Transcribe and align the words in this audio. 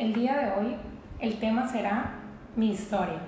El 0.00 0.14
día 0.14 0.34
de 0.34 0.52
hoy 0.52 0.76
el 1.18 1.38
tema 1.38 1.68
será 1.68 2.12
mi 2.56 2.70
historia. 2.70 3.18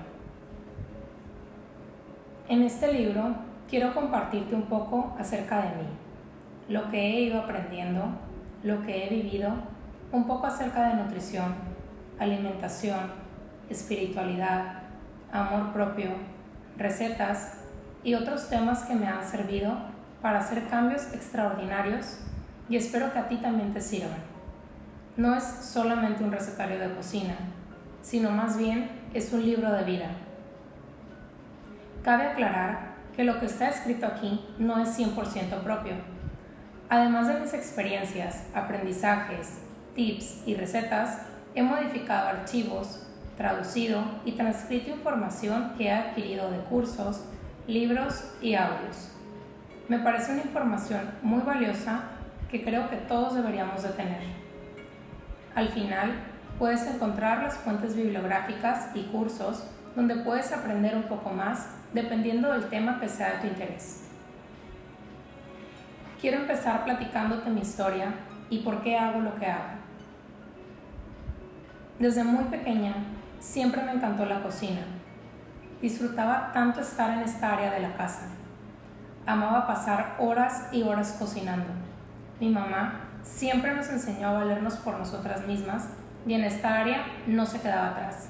En 2.49 2.63
este 2.63 2.91
libro 2.91 3.35
quiero 3.69 3.93
compartirte 3.93 4.55
un 4.55 4.63
poco 4.63 5.15
acerca 5.19 5.57
de 5.57 5.67
mí, 5.67 5.87
lo 6.69 6.89
que 6.89 6.99
he 6.99 7.21
ido 7.21 7.41
aprendiendo, 7.41 8.05
lo 8.63 8.81
que 8.81 9.05
he 9.05 9.09
vivido, 9.11 9.51
un 10.11 10.25
poco 10.25 10.47
acerca 10.47 10.87
de 10.87 10.95
nutrición, 10.95 11.53
alimentación, 12.17 13.01
espiritualidad, 13.69 14.79
amor 15.31 15.73
propio, 15.73 16.09
recetas 16.75 17.59
y 18.03 18.15
otros 18.15 18.49
temas 18.49 18.81
que 18.85 18.95
me 18.95 19.05
han 19.05 19.23
servido 19.23 19.77
para 20.23 20.39
hacer 20.39 20.67
cambios 20.69 21.13
extraordinarios 21.13 22.17
y 22.67 22.77
espero 22.77 23.13
que 23.13 23.19
a 23.19 23.27
ti 23.27 23.37
también 23.37 23.75
te 23.75 23.79
sirvan 23.79 24.32
no 25.15 25.35
es 25.35 25.43
solamente 25.43 26.23
un 26.23 26.31
recetario 26.31 26.79
de 26.79 26.95
cocina, 26.95 27.35
sino 28.01 28.31
más 28.31 28.57
bien 28.57 28.89
es 29.13 29.31
un 29.31 29.45
libro 29.45 29.71
de 29.71 29.83
vida. 29.83 30.09
Cabe 32.03 32.27
aclarar 32.27 32.93
que 33.15 33.23
lo 33.23 33.39
que 33.39 33.45
está 33.45 33.69
escrito 33.69 34.07
aquí 34.07 34.43
no 34.57 34.79
es 34.79 34.97
100% 34.97 35.61
propio. 35.63 35.93
Además 36.89 37.27
de 37.27 37.39
mis 37.39 37.53
experiencias, 37.53 38.47
aprendizajes, 38.53 39.59
tips 39.95 40.41
y 40.47 40.55
recetas, 40.55 41.19
he 41.55 41.61
modificado 41.61 42.29
archivos, 42.29 43.07
traducido 43.37 44.03
y 44.25 44.33
transcrito 44.33 44.89
información 44.89 45.73
que 45.77 45.85
he 45.85 45.91
adquirido 45.91 46.49
de 46.51 46.57
cursos, 46.57 47.23
libros 47.67 48.31
y 48.41 48.55
audios. 48.55 49.11
Me 49.87 49.99
parece 49.99 50.33
una 50.33 50.41
información 50.41 51.01
muy 51.21 51.41
valiosa 51.41 52.03
que 52.49 52.63
creo 52.63 52.89
que 52.89 52.97
todos 52.97 53.35
deberíamos 53.35 53.83
de 53.83 53.89
tener. 53.89 54.42
Al 55.55 55.69
final, 55.69 56.13
puedes 56.57 56.85
encontrar 56.87 57.43
las 57.43 57.57
fuentes 57.57 57.95
bibliográficas 57.95 58.95
y 58.95 59.03
cursos 59.03 59.63
donde 59.95 60.15
puedes 60.15 60.51
aprender 60.51 60.95
un 60.95 61.03
poco 61.03 61.29
más 61.29 61.67
dependiendo 61.93 62.51
del 62.51 62.69
tema 62.69 62.99
que 62.99 63.07
sea 63.07 63.33
de 63.33 63.39
tu 63.39 63.47
interés. 63.47 64.03
Quiero 66.19 66.37
empezar 66.37 66.83
platicándote 66.85 67.49
mi 67.49 67.61
historia 67.61 68.13
y 68.49 68.59
por 68.59 68.81
qué 68.81 68.97
hago 68.97 69.19
lo 69.19 69.35
que 69.35 69.45
hago. 69.45 69.73
Desde 71.99 72.23
muy 72.23 72.45
pequeña 72.45 72.93
siempre 73.39 73.83
me 73.83 73.91
encantó 73.91 74.25
la 74.25 74.41
cocina. 74.41 74.81
Disfrutaba 75.81 76.51
tanto 76.53 76.79
estar 76.79 77.11
en 77.11 77.19
esta 77.19 77.53
área 77.53 77.73
de 77.73 77.81
la 77.81 77.95
casa. 77.95 78.29
Amaba 79.25 79.67
pasar 79.67 80.15
horas 80.17 80.69
y 80.71 80.83
horas 80.83 81.15
cocinando. 81.19 81.67
Mi 82.39 82.49
mamá 82.49 83.02
siempre 83.23 83.73
nos 83.73 83.89
enseñó 83.89 84.27
a 84.27 84.33
valernos 84.33 84.75
por 84.75 84.97
nosotras 84.97 85.47
mismas 85.47 85.89
y 86.25 86.33
en 86.33 86.43
esta 86.43 86.79
área 86.79 87.05
no 87.27 87.45
se 87.45 87.59
quedaba 87.59 87.89
atrás. 87.89 88.29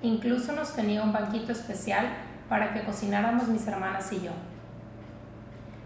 Incluso 0.00 0.52
nos 0.52 0.74
tenía 0.74 1.02
un 1.02 1.12
banquito 1.12 1.52
especial 1.52 2.06
para 2.48 2.72
que 2.72 2.82
cocináramos 2.82 3.48
mis 3.48 3.66
hermanas 3.66 4.12
y 4.12 4.22
yo. 4.22 4.32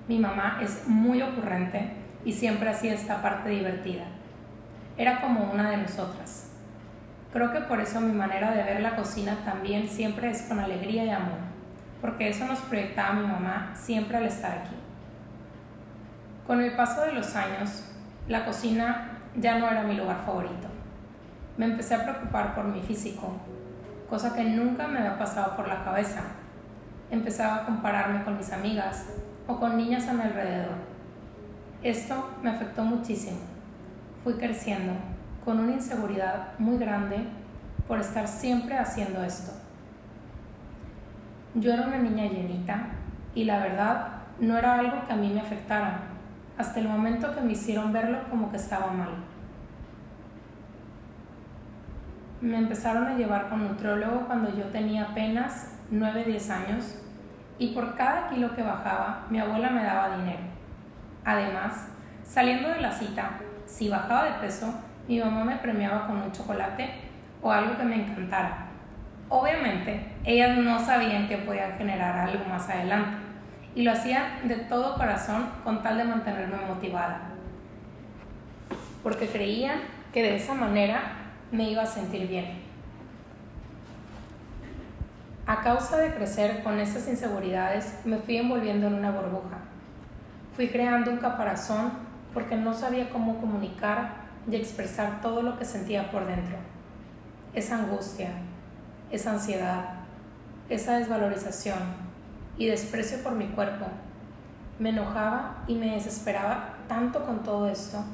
Mi 0.09 0.19
mamá 0.19 0.61
es 0.63 0.87
muy 0.87 1.21
ocurrente 1.21 1.91
y 2.25 2.33
siempre 2.33 2.71
hacía 2.71 2.95
esta 2.95 3.21
parte 3.23 3.51
divertida. 3.51 4.05
Era 4.97 5.21
como 5.21 5.51
una 5.53 5.71
de 5.71 5.77
nosotras. 5.79 6.51
Creo 7.33 7.53
que 7.53 7.61
por 7.61 7.81
eso 7.81 8.01
mi 8.01 8.13
manera 8.13 8.53
de 8.53 8.63
ver 8.63 8.81
la 8.81 8.97
cocina 8.97 9.37
también 9.45 9.89
siempre 9.89 10.31
es 10.31 10.43
con 10.43 10.59
alegría 10.59 11.05
y 11.05 11.11
amor, 11.11 11.39
porque 12.01 12.29
eso 12.29 12.47
nos 12.47 12.61
proyectaba 12.61 13.15
mi 13.15 13.27
mamá 13.27 13.73
siempre 13.75 14.17
al 14.17 14.25
estar 14.25 14.53
aquí. 14.53 14.75
Con 16.47 16.63
el 16.63 16.75
paso 16.77 17.03
de 17.03 17.13
los 17.13 17.35
años, 17.37 17.85
la 18.29 18.45
cocina 18.45 19.19
ya 19.37 19.59
no 19.59 19.69
era 19.69 19.83
mi 19.83 19.95
lugar 19.95 20.23
favorito. 20.25 20.69
Me 21.57 21.67
empecé 21.67 21.95
a 21.95 22.03
preocupar 22.03 22.55
por 22.55 22.65
mi 22.65 22.81
físico, 22.81 23.33
cosa 24.11 24.35
que 24.35 24.43
nunca 24.45 24.89
me 24.89 24.99
había 24.99 25.17
pasado 25.17 25.55
por 25.55 25.69
la 25.69 25.85
cabeza. 25.85 26.23
Empezaba 27.11 27.57
a 27.57 27.65
compararme 27.67 28.25
con 28.25 28.37
mis 28.37 28.53
amigas 28.53 29.07
o 29.47 29.59
con 29.61 29.77
niñas 29.77 30.09
a 30.09 30.13
mi 30.13 30.23
alrededor. 30.23 30.75
Esto 31.83 32.31
me 32.43 32.51
afectó 32.51 32.83
muchísimo. 32.83 33.39
Fui 34.25 34.35
creciendo 34.35 34.93
con 35.45 35.61
una 35.61 35.75
inseguridad 35.75 36.59
muy 36.59 36.79
grande 36.79 37.19
por 37.87 38.01
estar 38.01 38.27
siempre 38.27 38.77
haciendo 38.77 39.23
esto. 39.23 39.53
Yo 41.55 41.73
era 41.73 41.87
una 41.87 41.99
niña 41.99 42.25
llenita 42.25 42.89
y 43.37 43.45
la 43.45 43.61
verdad 43.61 44.09
no 44.41 44.59
era 44.59 44.81
algo 44.81 45.07
que 45.07 45.13
a 45.13 45.17
mí 45.17 45.31
me 45.33 45.41
afectara 45.41 46.06
hasta 46.59 46.81
el 46.81 46.89
momento 46.89 47.35
que 47.35 47.41
me 47.41 47.53
hicieron 47.53 47.93
verlo 47.93 48.19
como 48.31 48.51
que 48.51 48.57
estaba 48.57 48.91
mal. 48.93 49.11
Me 52.41 52.59
empezaron 52.59 53.07
a 53.07 53.17
llevar 53.17 53.49
con 53.49 53.67
nutriólogo 53.67 54.27
cuando 54.27 54.55
yo 54.55 54.65
tenía 54.65 55.05
apenas 55.05 55.79
9-10 55.91 56.51
años 56.51 56.99
y 57.59 57.75
por 57.75 57.95
cada 57.97 58.29
kilo 58.29 58.55
que 58.55 58.63
bajaba 58.63 59.27
mi 59.31 59.39
abuela 59.39 59.71
me 59.71 59.85
daba 59.85 60.17
dinero. 60.17 60.41
Además, 61.25 61.89
saliendo 62.23 62.69
de 62.69 62.81
la 62.81 62.93
cita, 62.93 63.31
si 63.67 63.89
bajaba 63.89 64.25
de 64.25 64.39
peso, 64.41 64.73
mi 65.09 65.19
mamá 65.19 65.45
me 65.45 65.57
premiaba 65.57 66.07
con 66.07 66.19
un 66.19 66.33
chocolate 66.33 66.91
o 67.43 67.51
algo 67.51 67.77
que 67.77 67.85
me 67.85 67.97
encantara. 67.97 68.67
Obviamente, 69.29 70.13
ellas 70.25 70.57
no 70.59 70.79
sabían 70.79 71.27
que 71.27 71.39
podían 71.39 71.77
generar 71.77 72.29
algo 72.29 72.45
más 72.45 72.69
adelante 72.69 73.26
y 73.77 73.83
lo 73.83 73.93
hacía 73.93 74.41
de 74.43 74.57
todo 74.57 74.97
corazón 74.97 75.51
con 75.63 75.83
tal 75.83 75.99
de 75.99 76.05
mantenerme 76.05 76.57
motivada, 76.67 77.29
porque 79.03 79.29
creía 79.29 79.75
que 80.15 80.23
de 80.23 80.35
esa 80.35 80.55
manera 80.55 81.03
me 81.53 81.71
iba 81.71 81.83
a 81.83 81.87
sentir 81.87 82.27
bien. 82.27 82.63
A 85.47 85.61
causa 85.61 85.99
de 85.99 86.15
crecer 86.15 86.63
con 86.65 86.81
esas 86.81 87.07
inseguridades, 87.07 88.01
me 88.07 88.17
fui 88.17 88.39
envolviendo 88.39 88.87
en 88.87 88.95
una 88.95 89.11
burbuja. 89.11 89.59
Fui 90.57 90.69
creando 90.69 91.11
un 91.11 91.19
caparazón 91.19 91.93
porque 92.33 92.57
no 92.57 92.73
sabía 92.73 93.11
cómo 93.11 93.39
comunicar 93.39 94.25
y 94.51 94.57
expresar 94.57 95.21
todo 95.21 95.43
lo 95.43 95.59
que 95.59 95.67
sentía 95.67 96.11
por 96.11 96.27
dentro. 96.27 96.57
Esa 97.55 97.77
angustia, 97.77 98.31
esa 99.11 99.33
ansiedad, 99.33 99.85
esa 100.71 100.97
desvalorización, 100.97 102.06
y 102.59 102.67
desprecio 102.67 103.23
por 103.23 103.33
mi 103.33 103.47
cuerpo. 103.49 103.87
Me 104.79 104.91
enojaba 104.91 105.65
y 105.67 105.75
me 105.75 105.93
desesperaba 105.93 106.75
tanto 106.89 107.25
con 107.25 107.43
todo 107.43 107.69
esto, 107.69 108.05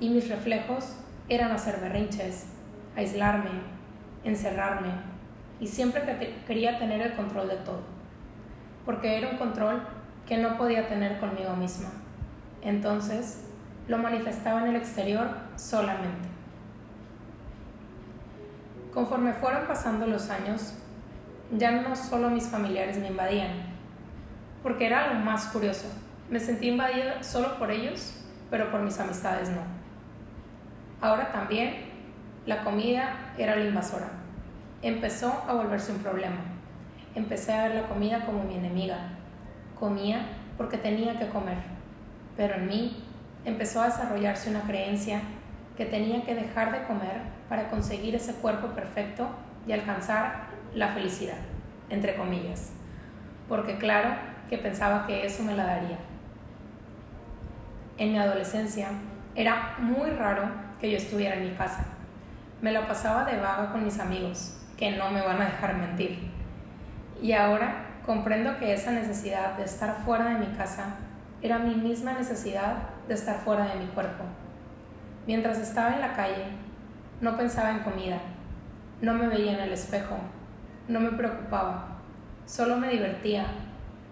y 0.00 0.10
mis 0.10 0.28
reflejos 0.28 0.96
eran 1.28 1.50
hacer 1.52 1.80
berrinches, 1.80 2.46
aislarme, 2.96 3.50
encerrarme, 4.24 4.90
y 5.60 5.66
siempre 5.66 6.02
quería 6.46 6.78
tener 6.78 7.00
el 7.00 7.14
control 7.14 7.48
de 7.48 7.56
todo, 7.56 7.80
porque 8.84 9.16
era 9.16 9.30
un 9.30 9.38
control 9.38 9.82
que 10.26 10.38
no 10.38 10.56
podía 10.56 10.88
tener 10.88 11.18
conmigo 11.20 11.54
misma. 11.56 11.90
Entonces, 12.62 13.44
lo 13.88 13.98
manifestaba 13.98 14.62
en 14.62 14.68
el 14.68 14.76
exterior 14.76 15.28
solamente. 15.56 16.28
Conforme 18.92 19.32
fueron 19.34 19.66
pasando 19.66 20.06
los 20.06 20.30
años, 20.30 20.74
ya 21.50 21.72
no 21.72 21.94
solo 21.94 22.30
mis 22.30 22.46
familiares 22.46 22.98
me 22.98 23.08
invadían, 23.08 23.73
porque 24.64 24.86
era 24.86 25.12
lo 25.12 25.20
más 25.20 25.48
curioso. 25.48 25.86
Me 26.30 26.40
sentí 26.40 26.68
invadida 26.68 27.22
solo 27.22 27.58
por 27.58 27.70
ellos, 27.70 28.14
pero 28.50 28.70
por 28.70 28.80
mis 28.80 28.98
amistades 28.98 29.50
no. 29.50 29.60
Ahora 31.02 31.30
también 31.30 31.74
la 32.46 32.64
comida 32.64 33.34
era 33.36 33.56
la 33.56 33.66
invasora. 33.66 34.08
Empezó 34.80 35.44
a 35.46 35.52
volverse 35.52 35.92
un 35.92 35.98
problema. 35.98 36.38
Empecé 37.14 37.52
a 37.52 37.68
ver 37.68 37.74
la 37.74 37.88
comida 37.88 38.24
como 38.24 38.42
mi 38.42 38.54
enemiga. 38.54 39.10
Comía 39.78 40.28
porque 40.56 40.78
tenía 40.78 41.18
que 41.18 41.28
comer, 41.28 41.58
pero 42.34 42.54
en 42.54 42.66
mí 42.66 43.04
empezó 43.44 43.82
a 43.82 43.86
desarrollarse 43.86 44.48
una 44.48 44.62
creencia 44.62 45.20
que 45.76 45.84
tenía 45.84 46.24
que 46.24 46.34
dejar 46.34 46.72
de 46.72 46.86
comer 46.86 47.20
para 47.50 47.68
conseguir 47.68 48.14
ese 48.14 48.32
cuerpo 48.36 48.68
perfecto 48.68 49.28
y 49.66 49.72
alcanzar 49.72 50.46
la 50.74 50.88
felicidad, 50.88 51.36
entre 51.90 52.16
comillas. 52.16 52.72
Porque 53.46 53.76
claro, 53.76 54.33
que 54.48 54.58
pensaba 54.58 55.06
que 55.06 55.24
eso 55.24 55.42
me 55.42 55.56
la 55.56 55.64
daría. 55.64 55.98
En 57.96 58.12
mi 58.12 58.18
adolescencia 58.18 58.88
era 59.34 59.76
muy 59.78 60.10
raro 60.10 60.42
que 60.80 60.90
yo 60.90 60.96
estuviera 60.96 61.36
en 61.36 61.44
mi 61.44 61.54
casa. 61.54 61.84
Me 62.60 62.72
la 62.72 62.86
pasaba 62.86 63.24
de 63.24 63.38
vaga 63.38 63.70
con 63.72 63.84
mis 63.84 63.98
amigos, 63.98 64.60
que 64.76 64.92
no 64.92 65.10
me 65.10 65.22
van 65.22 65.40
a 65.40 65.46
dejar 65.46 65.76
mentir. 65.76 66.30
Y 67.20 67.32
ahora 67.32 67.86
comprendo 68.04 68.58
que 68.58 68.72
esa 68.72 68.90
necesidad 68.90 69.56
de 69.56 69.64
estar 69.64 70.02
fuera 70.04 70.26
de 70.26 70.46
mi 70.46 70.54
casa 70.56 70.96
era 71.42 71.58
mi 71.58 71.74
misma 71.74 72.14
necesidad 72.14 72.76
de 73.08 73.14
estar 73.14 73.36
fuera 73.40 73.66
de 73.66 73.80
mi 73.80 73.86
cuerpo. 73.86 74.24
Mientras 75.26 75.58
estaba 75.58 75.94
en 75.94 76.00
la 76.00 76.14
calle, 76.14 76.44
no 77.20 77.36
pensaba 77.36 77.70
en 77.70 77.80
comida, 77.80 78.18
no 79.00 79.14
me 79.14 79.28
veía 79.28 79.52
en 79.52 79.60
el 79.60 79.72
espejo, 79.72 80.16
no 80.88 81.00
me 81.00 81.10
preocupaba, 81.12 81.98
solo 82.46 82.76
me 82.76 82.88
divertía 82.88 83.46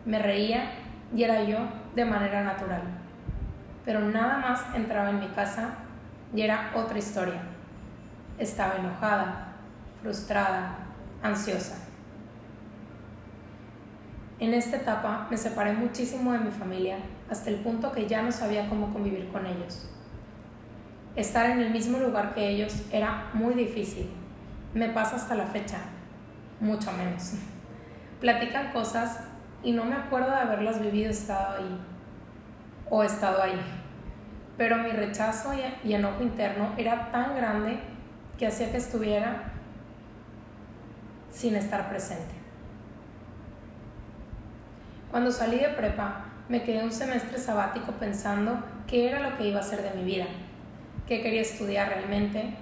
me 0.05 0.19
reía 0.19 0.73
y 1.15 1.23
era 1.23 1.45
yo 1.45 1.59
de 1.95 2.05
manera 2.05 2.43
natural. 2.43 2.83
Pero 3.85 4.01
nada 4.01 4.39
más 4.39 4.75
entraba 4.75 5.11
en 5.11 5.21
mi 5.21 5.29
casa 5.29 5.75
y 6.35 6.43
era 6.43 6.73
otra 6.75 6.99
historia. 6.99 7.43
estaba 8.39 8.77
enojada, 8.77 9.53
frustrada, 10.01 10.79
ansiosa. 11.23 11.77
En 14.41 14.55
esta 14.55 14.79
etapa 14.79 15.29
me 15.31 15.37
separé 15.37 15.73
muchísimo 15.73 16.33
de 16.33 16.41
mi 16.41 16.51
familia 16.51 16.97
hasta 17.31 17.51
el 17.51 17.57
punto 17.57 17.93
que 17.93 18.09
ya 18.09 18.23
no 18.23 18.33
sabía 18.33 18.69
cómo 18.69 18.93
convivir 18.93 19.29
con 19.29 19.47
ellos. 19.47 19.89
Estar 21.15 21.51
en 21.51 21.61
el 21.61 21.71
mismo 21.71 21.99
lugar 21.99 22.35
que 22.35 22.49
ellos 22.49 22.87
era 22.91 23.31
muy 23.35 23.55
difícil. 23.55 24.11
Me 24.75 24.89
pasa 24.89 25.17
hasta 25.17 25.35
la 25.35 25.47
fecha, 25.47 25.79
mucho 26.59 26.91
menos. 26.93 27.35
Platican 28.21 28.73
cosas 28.73 29.21
y 29.63 29.73
no 29.73 29.85
me 29.85 29.95
acuerdo 29.95 30.31
de 30.31 30.37
haberlas 30.37 30.81
vivido 30.81 31.11
estado 31.11 31.59
ahí 31.59 31.81
o 32.91 33.03
estado 33.03 33.43
ahí. 33.43 33.61
Pero 34.57 34.77
mi 34.79 34.91
rechazo 34.91 35.53
y 35.85 35.95
enojo 35.95 36.23
interno 36.23 36.73
era 36.77 37.11
tan 37.11 37.37
grande 37.37 37.79
que 38.39 38.47
hacía 38.47 38.71
que 38.71 38.77
estuviera 38.77 39.53
sin 41.31 41.57
estar 41.57 41.89
presente. 41.89 42.35
Cuando 45.11 45.31
salí 45.31 45.59
de 45.59 45.69
prepa, 45.69 46.25
me 46.49 46.63
quedé 46.63 46.83
un 46.83 46.93
semestre 46.93 47.39
sabático 47.39 47.93
pensando 47.93 48.63
qué 48.87 49.09
era 49.09 49.21
lo 49.21 49.37
que 49.37 49.49
iba 49.49 49.59
a 49.59 49.63
hacer 49.63 49.83
de 49.83 49.91
mi 49.99 50.05
vida, 50.05 50.27
qué 51.07 51.23
quería 51.23 51.43
estudiar 51.43 51.89
realmente, 51.89 52.55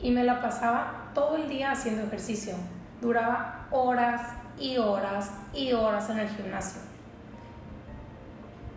y 0.00 0.10
me 0.10 0.24
la 0.24 0.40
pasaba 0.40 1.10
todo 1.14 1.36
el 1.36 1.48
día 1.48 1.72
haciendo 1.72 2.02
ejercicio. 2.02 2.54
Duraba 3.00 3.66
horas 3.70 4.39
y 4.60 4.76
horas 4.76 5.32
y 5.52 5.72
horas 5.72 6.08
en 6.10 6.20
el 6.20 6.28
gimnasio. 6.28 6.82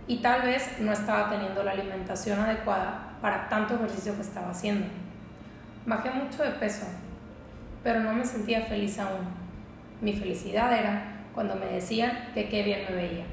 Y 0.08 0.18
tal 0.18 0.42
vez 0.42 0.80
no 0.80 0.92
estaba 0.92 1.30
teniendo 1.30 1.64
la 1.64 1.72
alimentación 1.72 2.40
adecuada 2.40 3.18
para 3.22 3.48
tanto 3.50 3.76
ejercicio 3.76 4.16
que 4.16 4.22
estaba 4.22 4.50
haciendo. 4.50 4.88
Bajé 5.86 6.12
mucho 6.12 6.44
de 6.44 6.52
peso, 6.52 6.86
pero 7.84 8.00
no 8.00 8.14
me 8.14 8.26
sentía 8.26 8.62
feliz 8.62 8.98
aún. 9.00 9.28
Mi 10.02 10.14
felicidad 10.14 10.74
era 10.74 11.26
cuando 11.34 11.56
me 11.56 11.66
decían 11.66 12.32
que 12.34 12.50
qué 12.50 12.64
bien 12.64 12.86
me 12.90 12.96
veía. 12.96 13.26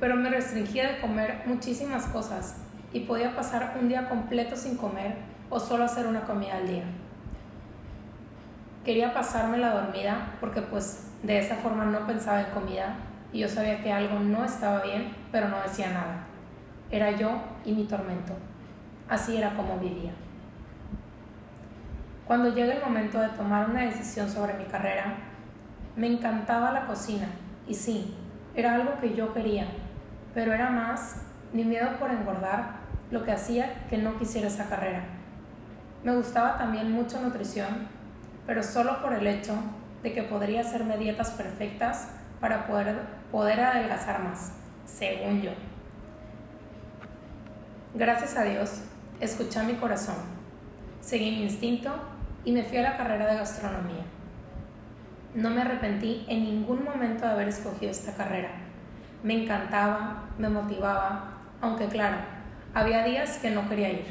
Pero 0.00 0.16
me 0.16 0.28
restringía 0.28 0.92
de 0.92 1.00
comer 1.00 1.42
muchísimas 1.46 2.06
cosas 2.06 2.56
y 2.92 3.00
podía 3.00 3.34
pasar 3.34 3.76
un 3.80 3.88
día 3.88 4.08
completo 4.08 4.56
sin 4.56 4.76
comer 4.76 5.16
o 5.50 5.58
solo 5.58 5.84
hacer 5.84 6.06
una 6.06 6.22
comida 6.22 6.56
al 6.56 6.68
día. 6.68 6.84
Quería 8.84 9.12
pasarme 9.12 9.58
la 9.58 9.70
dormida 9.70 10.34
porque 10.40 10.62
pues 10.62 11.10
de 11.22 11.38
esa 11.38 11.56
forma 11.56 11.84
no 11.84 12.06
pensaba 12.06 12.40
en 12.40 12.50
comida 12.50 12.96
y 13.32 13.40
yo 13.40 13.48
sabía 13.48 13.82
que 13.82 13.92
algo 13.92 14.18
no 14.20 14.44
estaba 14.44 14.82
bien, 14.82 15.14
pero 15.32 15.48
no 15.48 15.60
decía 15.60 15.90
nada. 15.90 16.24
Era 16.90 17.10
yo 17.12 17.30
y 17.64 17.72
mi 17.72 17.84
tormento. 17.84 18.32
Así 19.08 19.36
era 19.36 19.54
como 19.54 19.78
vivía. 19.78 20.12
Cuando 22.26 22.54
llega 22.54 22.74
el 22.74 22.82
momento 22.82 23.20
de 23.20 23.28
tomar 23.30 23.70
una 23.70 23.82
decisión 23.82 24.28
sobre 24.28 24.54
mi 24.54 24.64
carrera, 24.64 25.16
me 25.96 26.08
encantaba 26.08 26.72
la 26.72 26.86
cocina 26.86 27.28
y 27.68 27.74
sí, 27.74 28.14
era 28.54 28.74
algo 28.74 28.98
que 29.00 29.14
yo 29.14 29.32
quería, 29.32 29.66
pero 30.34 30.52
era 30.52 30.70
más 30.70 31.22
mi 31.52 31.64
miedo 31.64 31.98
por 31.98 32.10
engordar 32.10 32.76
lo 33.10 33.24
que 33.24 33.32
hacía 33.32 33.86
que 33.88 33.98
no 33.98 34.18
quisiera 34.18 34.48
esa 34.48 34.68
carrera. 34.68 35.04
Me 36.02 36.14
gustaba 36.14 36.58
también 36.58 36.90
mucho 36.92 37.20
nutrición, 37.20 37.88
pero 38.46 38.62
solo 38.62 39.00
por 39.00 39.12
el 39.12 39.26
hecho 39.26 39.54
de 40.02 40.12
que 40.12 40.22
podría 40.22 40.60
hacerme 40.60 40.98
dietas 40.98 41.30
perfectas 41.30 42.08
para 42.40 42.66
poder, 42.66 42.96
poder 43.30 43.60
adelgazar 43.60 44.22
más, 44.22 44.52
según 44.84 45.42
yo. 45.42 45.50
Gracias 47.94 48.36
a 48.36 48.44
Dios, 48.44 48.82
escuché 49.20 49.62
mi 49.62 49.74
corazón, 49.74 50.16
seguí 51.00 51.30
mi 51.30 51.44
instinto 51.44 51.90
y 52.44 52.52
me 52.52 52.62
fui 52.62 52.78
a 52.78 52.82
la 52.82 52.96
carrera 52.96 53.26
de 53.26 53.38
gastronomía. 53.38 54.04
No 55.34 55.50
me 55.50 55.62
arrepentí 55.62 56.24
en 56.28 56.44
ningún 56.44 56.84
momento 56.84 57.26
de 57.26 57.32
haber 57.32 57.48
escogido 57.48 57.90
esta 57.90 58.14
carrera. 58.14 58.50
Me 59.22 59.42
encantaba, 59.42 60.24
me 60.38 60.48
motivaba, 60.48 61.38
aunque 61.60 61.86
claro, 61.86 62.18
había 62.74 63.02
días 63.04 63.38
que 63.38 63.50
no 63.50 63.68
quería 63.68 63.90
ir, 63.90 64.04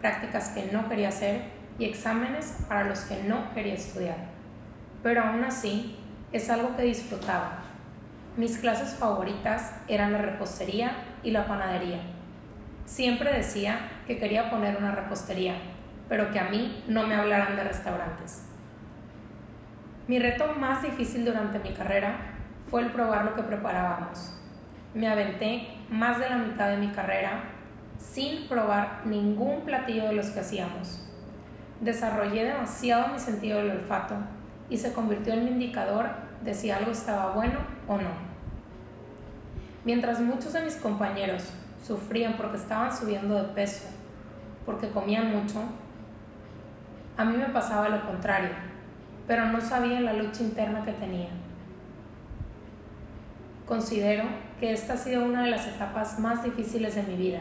prácticas 0.00 0.50
que 0.50 0.70
no 0.72 0.88
quería 0.88 1.08
hacer 1.08 1.42
y 1.78 1.84
exámenes 1.84 2.58
para 2.68 2.84
los 2.84 3.00
que 3.00 3.22
no 3.24 3.52
quería 3.54 3.74
estudiar. 3.74 4.31
Pero 5.02 5.22
aún 5.22 5.42
así, 5.44 5.96
es 6.32 6.48
algo 6.48 6.76
que 6.76 6.84
disfrutaba. 6.84 7.58
Mis 8.36 8.56
clases 8.58 8.94
favoritas 8.94 9.82
eran 9.88 10.12
la 10.12 10.18
repostería 10.18 10.92
y 11.22 11.32
la 11.32 11.46
panadería. 11.46 12.00
Siempre 12.86 13.32
decía 13.32 13.90
que 14.06 14.18
quería 14.18 14.50
poner 14.50 14.76
una 14.76 14.92
repostería, 14.92 15.54
pero 16.08 16.30
que 16.30 16.38
a 16.38 16.48
mí 16.48 16.84
no 16.88 17.06
me 17.06 17.14
hablaran 17.14 17.56
de 17.56 17.64
restaurantes. 17.64 18.46
Mi 20.08 20.18
reto 20.18 20.54
más 20.58 20.82
difícil 20.82 21.24
durante 21.24 21.58
mi 21.58 21.74
carrera 21.74 22.16
fue 22.70 22.82
el 22.82 22.92
probar 22.92 23.24
lo 23.24 23.34
que 23.34 23.42
preparábamos. 23.42 24.38
Me 24.94 25.08
aventé 25.08 25.68
más 25.90 26.18
de 26.18 26.30
la 26.30 26.36
mitad 26.36 26.68
de 26.68 26.78
mi 26.78 26.88
carrera 26.88 27.44
sin 27.98 28.48
probar 28.48 29.02
ningún 29.04 29.62
platillo 29.62 30.08
de 30.08 30.14
los 30.14 30.30
que 30.30 30.40
hacíamos. 30.40 31.08
Desarrollé 31.80 32.44
demasiado 32.44 33.08
mi 33.08 33.18
sentido 33.18 33.58
del 33.58 33.72
olfato 33.72 34.16
y 34.68 34.78
se 34.78 34.92
convirtió 34.92 35.34
en 35.34 35.44
mi 35.44 35.50
indicador 35.50 36.10
de 36.42 36.54
si 36.54 36.70
algo 36.70 36.90
estaba 36.90 37.32
bueno 37.34 37.58
o 37.88 37.96
no. 37.96 38.32
Mientras 39.84 40.20
muchos 40.20 40.52
de 40.52 40.62
mis 40.62 40.76
compañeros 40.76 41.52
sufrían 41.84 42.36
porque 42.36 42.56
estaban 42.56 42.96
subiendo 42.96 43.34
de 43.34 43.48
peso, 43.54 43.88
porque 44.64 44.90
comían 44.90 45.30
mucho, 45.30 45.60
a 47.16 47.24
mí 47.24 47.36
me 47.36 47.46
pasaba 47.46 47.88
lo 47.88 48.06
contrario 48.06 48.72
pero 49.26 49.46
no 49.46 49.60
sabía 49.60 50.00
la 50.00 50.12
lucha 50.12 50.42
interna 50.42 50.84
que 50.84 50.92
tenía. 50.92 51.28
Considero 53.66 54.24
que 54.58 54.72
esta 54.72 54.94
ha 54.94 54.96
sido 54.96 55.24
una 55.24 55.44
de 55.44 55.50
las 55.50 55.66
etapas 55.66 56.18
más 56.18 56.42
difíciles 56.42 56.94
de 56.94 57.02
mi 57.04 57.16
vida. 57.16 57.38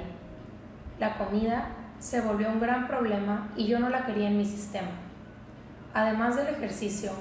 La 1.00 1.18
comida 1.18 1.70
se 2.00 2.22
volvió 2.22 2.50
un 2.50 2.60
gran 2.60 2.88
problema 2.88 3.52
y 3.56 3.68
yo 3.68 3.80
no 3.80 3.90
la 3.90 4.06
quería 4.06 4.30
en 4.30 4.38
mi 4.38 4.46
sistema. 4.46 4.90
Además 5.94 6.38
del 6.38 6.48
ejercicio, 6.48 7.12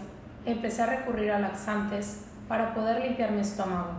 empecé 0.46 0.82
a 0.82 0.86
recurrir 0.86 1.32
a 1.32 1.40
laxantes 1.40 2.26
para 2.46 2.72
poder 2.72 3.02
limpiar 3.02 3.32
mi 3.32 3.40
estómago, 3.40 3.90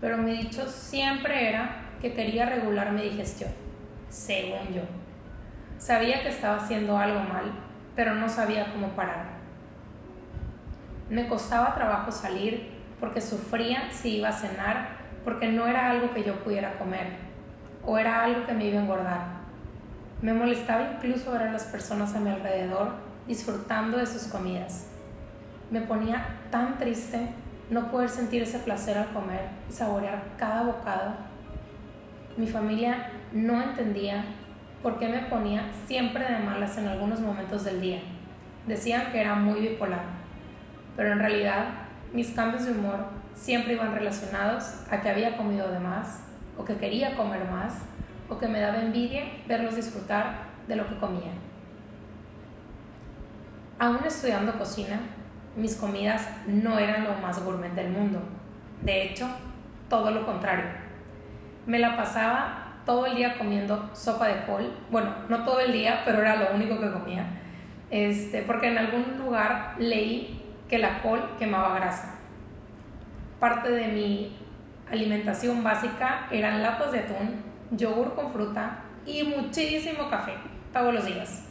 pero 0.00 0.16
mi 0.16 0.32
dicho 0.32 0.66
siempre 0.66 1.50
era 1.50 1.82
que 2.00 2.14
quería 2.14 2.46
regular 2.46 2.92
mi 2.92 3.02
digestión, 3.02 3.50
según 4.08 4.72
yo. 4.72 4.82
Sabía 5.76 6.22
que 6.22 6.30
estaba 6.30 6.56
haciendo 6.56 6.96
algo 6.96 7.20
mal, 7.20 7.52
pero 7.94 8.14
no 8.14 8.30
sabía 8.30 8.72
cómo 8.72 8.88
parar. 8.88 9.26
Me 11.10 11.28
costaba 11.28 11.74
trabajo 11.74 12.10
salir 12.10 12.70
porque 12.98 13.20
sufría 13.20 13.90
si 13.90 14.16
iba 14.16 14.30
a 14.30 14.32
cenar, 14.32 14.88
porque 15.22 15.48
no 15.48 15.66
era 15.66 15.90
algo 15.90 16.14
que 16.14 16.24
yo 16.24 16.42
pudiera 16.42 16.78
comer 16.78 17.28
o 17.84 17.98
era 17.98 18.24
algo 18.24 18.46
que 18.46 18.54
me 18.54 18.64
iba 18.64 18.78
a 18.78 18.82
engordar. 18.82 19.20
Me 20.22 20.32
molestaba 20.32 20.92
incluso 20.94 21.30
ver 21.30 21.42
a 21.42 21.52
las 21.52 21.64
personas 21.64 22.14
a 22.14 22.20
mi 22.20 22.30
alrededor 22.30 23.07
disfrutando 23.28 23.98
de 23.98 24.06
sus 24.06 24.24
comidas. 24.24 24.88
Me 25.70 25.82
ponía 25.82 26.40
tan 26.50 26.78
triste 26.78 27.28
no 27.70 27.90
poder 27.90 28.08
sentir 28.08 28.42
ese 28.42 28.58
placer 28.58 28.98
al 28.98 29.12
comer 29.12 29.50
y 29.68 29.72
saborear 29.72 30.22
cada 30.36 30.62
bocado. 30.62 31.14
Mi 32.36 32.46
familia 32.46 33.12
no 33.32 33.62
entendía 33.62 34.24
por 34.82 34.98
qué 34.98 35.08
me 35.08 35.20
ponía 35.20 35.70
siempre 35.86 36.24
de 36.24 36.38
malas 36.38 36.76
en 36.78 36.88
algunos 36.88 37.20
momentos 37.20 37.64
del 37.64 37.80
día. 37.80 38.00
Decían 38.66 39.12
que 39.12 39.20
era 39.20 39.34
muy 39.34 39.60
bipolar 39.60 40.18
pero 40.98 41.12
en 41.12 41.20
realidad 41.20 41.66
mis 42.12 42.32
cambios 42.32 42.64
de 42.64 42.72
humor 42.72 43.06
siempre 43.32 43.74
iban 43.74 43.94
relacionados 43.94 44.82
a 44.90 45.00
que 45.00 45.08
había 45.08 45.36
comido 45.36 45.70
de 45.70 45.78
más, 45.78 46.24
o 46.56 46.64
que 46.64 46.74
quería 46.74 47.16
comer 47.16 47.44
más, 47.44 47.82
o 48.28 48.36
que 48.36 48.48
me 48.48 48.58
daba 48.58 48.82
envidia 48.82 49.22
verlos 49.46 49.76
disfrutar 49.76 50.48
de 50.66 50.74
lo 50.74 50.88
que 50.88 50.96
comían. 50.96 51.36
Aún 53.80 54.00
estudiando 54.04 54.58
cocina, 54.58 54.98
mis 55.54 55.76
comidas 55.76 56.28
no 56.48 56.80
eran 56.80 57.04
lo 57.04 57.14
más 57.14 57.44
gourmet 57.44 57.72
del 57.74 57.90
mundo. 57.90 58.20
De 58.82 59.04
hecho, 59.04 59.28
todo 59.88 60.10
lo 60.10 60.26
contrario. 60.26 60.64
Me 61.64 61.78
la 61.78 61.96
pasaba 61.96 62.80
todo 62.84 63.06
el 63.06 63.14
día 63.14 63.38
comiendo 63.38 63.88
sopa 63.94 64.26
de 64.26 64.46
col. 64.46 64.72
Bueno, 64.90 65.14
no 65.28 65.44
todo 65.44 65.60
el 65.60 65.70
día, 65.70 66.02
pero 66.04 66.20
era 66.22 66.34
lo 66.34 66.56
único 66.56 66.80
que 66.80 66.90
comía. 66.90 67.24
Este, 67.90 68.42
porque 68.42 68.68
en 68.68 68.78
algún 68.78 69.16
lugar 69.16 69.74
leí 69.78 70.42
que 70.68 70.78
la 70.78 71.00
col 71.00 71.36
quemaba 71.38 71.76
grasa. 71.76 72.16
Parte 73.38 73.70
de 73.70 73.88
mi 73.88 74.36
alimentación 74.90 75.62
básica 75.62 76.26
eran 76.32 76.64
latas 76.64 76.90
de 76.90 77.00
atún, 77.00 77.42
yogur 77.70 78.16
con 78.16 78.32
fruta 78.32 78.80
y 79.06 79.22
muchísimo 79.22 80.10
café 80.10 80.32
todos 80.72 80.92
los 80.92 81.06
días. 81.06 81.44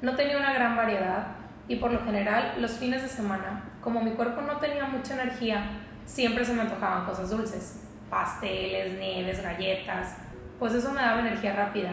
No 0.00 0.16
tenía 0.16 0.38
una 0.38 0.54
gran 0.54 0.76
variedad 0.76 1.39
y 1.70 1.76
por 1.76 1.92
lo 1.92 2.04
general 2.04 2.54
los 2.58 2.72
fines 2.72 3.00
de 3.00 3.08
semana, 3.08 3.62
como 3.80 4.02
mi 4.02 4.10
cuerpo 4.10 4.40
no 4.40 4.56
tenía 4.56 4.86
mucha 4.86 5.14
energía, 5.14 5.70
siempre 6.04 6.44
se 6.44 6.52
me 6.52 6.62
antojaban 6.62 7.06
cosas 7.06 7.30
dulces, 7.30 7.84
pasteles, 8.10 8.98
nieves, 8.98 9.40
galletas, 9.40 10.16
pues 10.58 10.74
eso 10.74 10.90
me 10.90 11.00
daba 11.00 11.20
energía 11.20 11.54
rápida, 11.54 11.92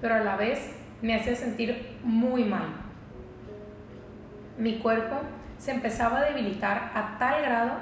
pero 0.00 0.14
a 0.14 0.20
la 0.20 0.36
vez 0.36 0.76
me 1.02 1.16
hacía 1.16 1.34
sentir 1.34 1.98
muy 2.04 2.44
mal 2.44 2.68
Mi 4.58 4.78
cuerpo 4.78 5.16
se 5.58 5.72
empezaba 5.72 6.20
a 6.20 6.26
debilitar 6.26 6.92
a 6.94 7.18
tal 7.18 7.42
grado 7.42 7.72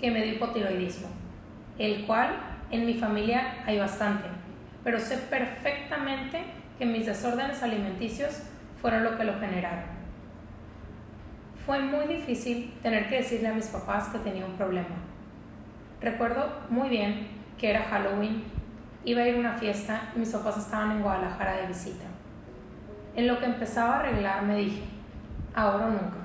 que 0.00 0.10
me 0.10 0.24
dio 0.24 0.34
hipotiroidismo, 0.34 1.06
el 1.78 2.06
cual 2.06 2.30
en 2.72 2.86
mi 2.86 2.94
familia 2.94 3.62
hay 3.66 3.78
bastante, 3.78 4.26
pero 4.82 4.98
sé 4.98 5.16
perfectamente 5.16 6.42
que 6.76 6.86
mis 6.86 7.06
desórdenes 7.06 7.62
alimenticios 7.62 8.42
fueron 8.82 9.04
lo 9.04 9.16
que 9.16 9.22
lo 9.22 9.38
generaron. 9.38 9.97
Fue 11.68 11.80
muy 11.80 12.06
difícil 12.06 12.72
tener 12.82 13.10
que 13.10 13.16
decirle 13.16 13.48
a 13.48 13.52
mis 13.52 13.66
papás 13.66 14.08
que 14.08 14.18
tenía 14.20 14.46
un 14.46 14.54
problema. 14.54 14.96
Recuerdo 16.00 16.60
muy 16.70 16.88
bien 16.88 17.28
que 17.58 17.68
era 17.68 17.82
Halloween, 17.82 18.42
iba 19.04 19.20
a 19.20 19.28
ir 19.28 19.36
a 19.36 19.38
una 19.40 19.52
fiesta 19.52 20.10
y 20.16 20.20
mis 20.20 20.32
papás 20.32 20.56
estaban 20.56 20.92
en 20.92 21.02
Guadalajara 21.02 21.58
de 21.58 21.66
visita. 21.66 22.06
En 23.14 23.26
lo 23.26 23.38
que 23.38 23.44
empezaba 23.44 23.96
a 23.96 24.00
arreglar 24.00 24.44
me 24.44 24.56
dije, 24.56 24.82
ahora 25.54 25.88
o 25.88 25.90
nunca. 25.90 26.16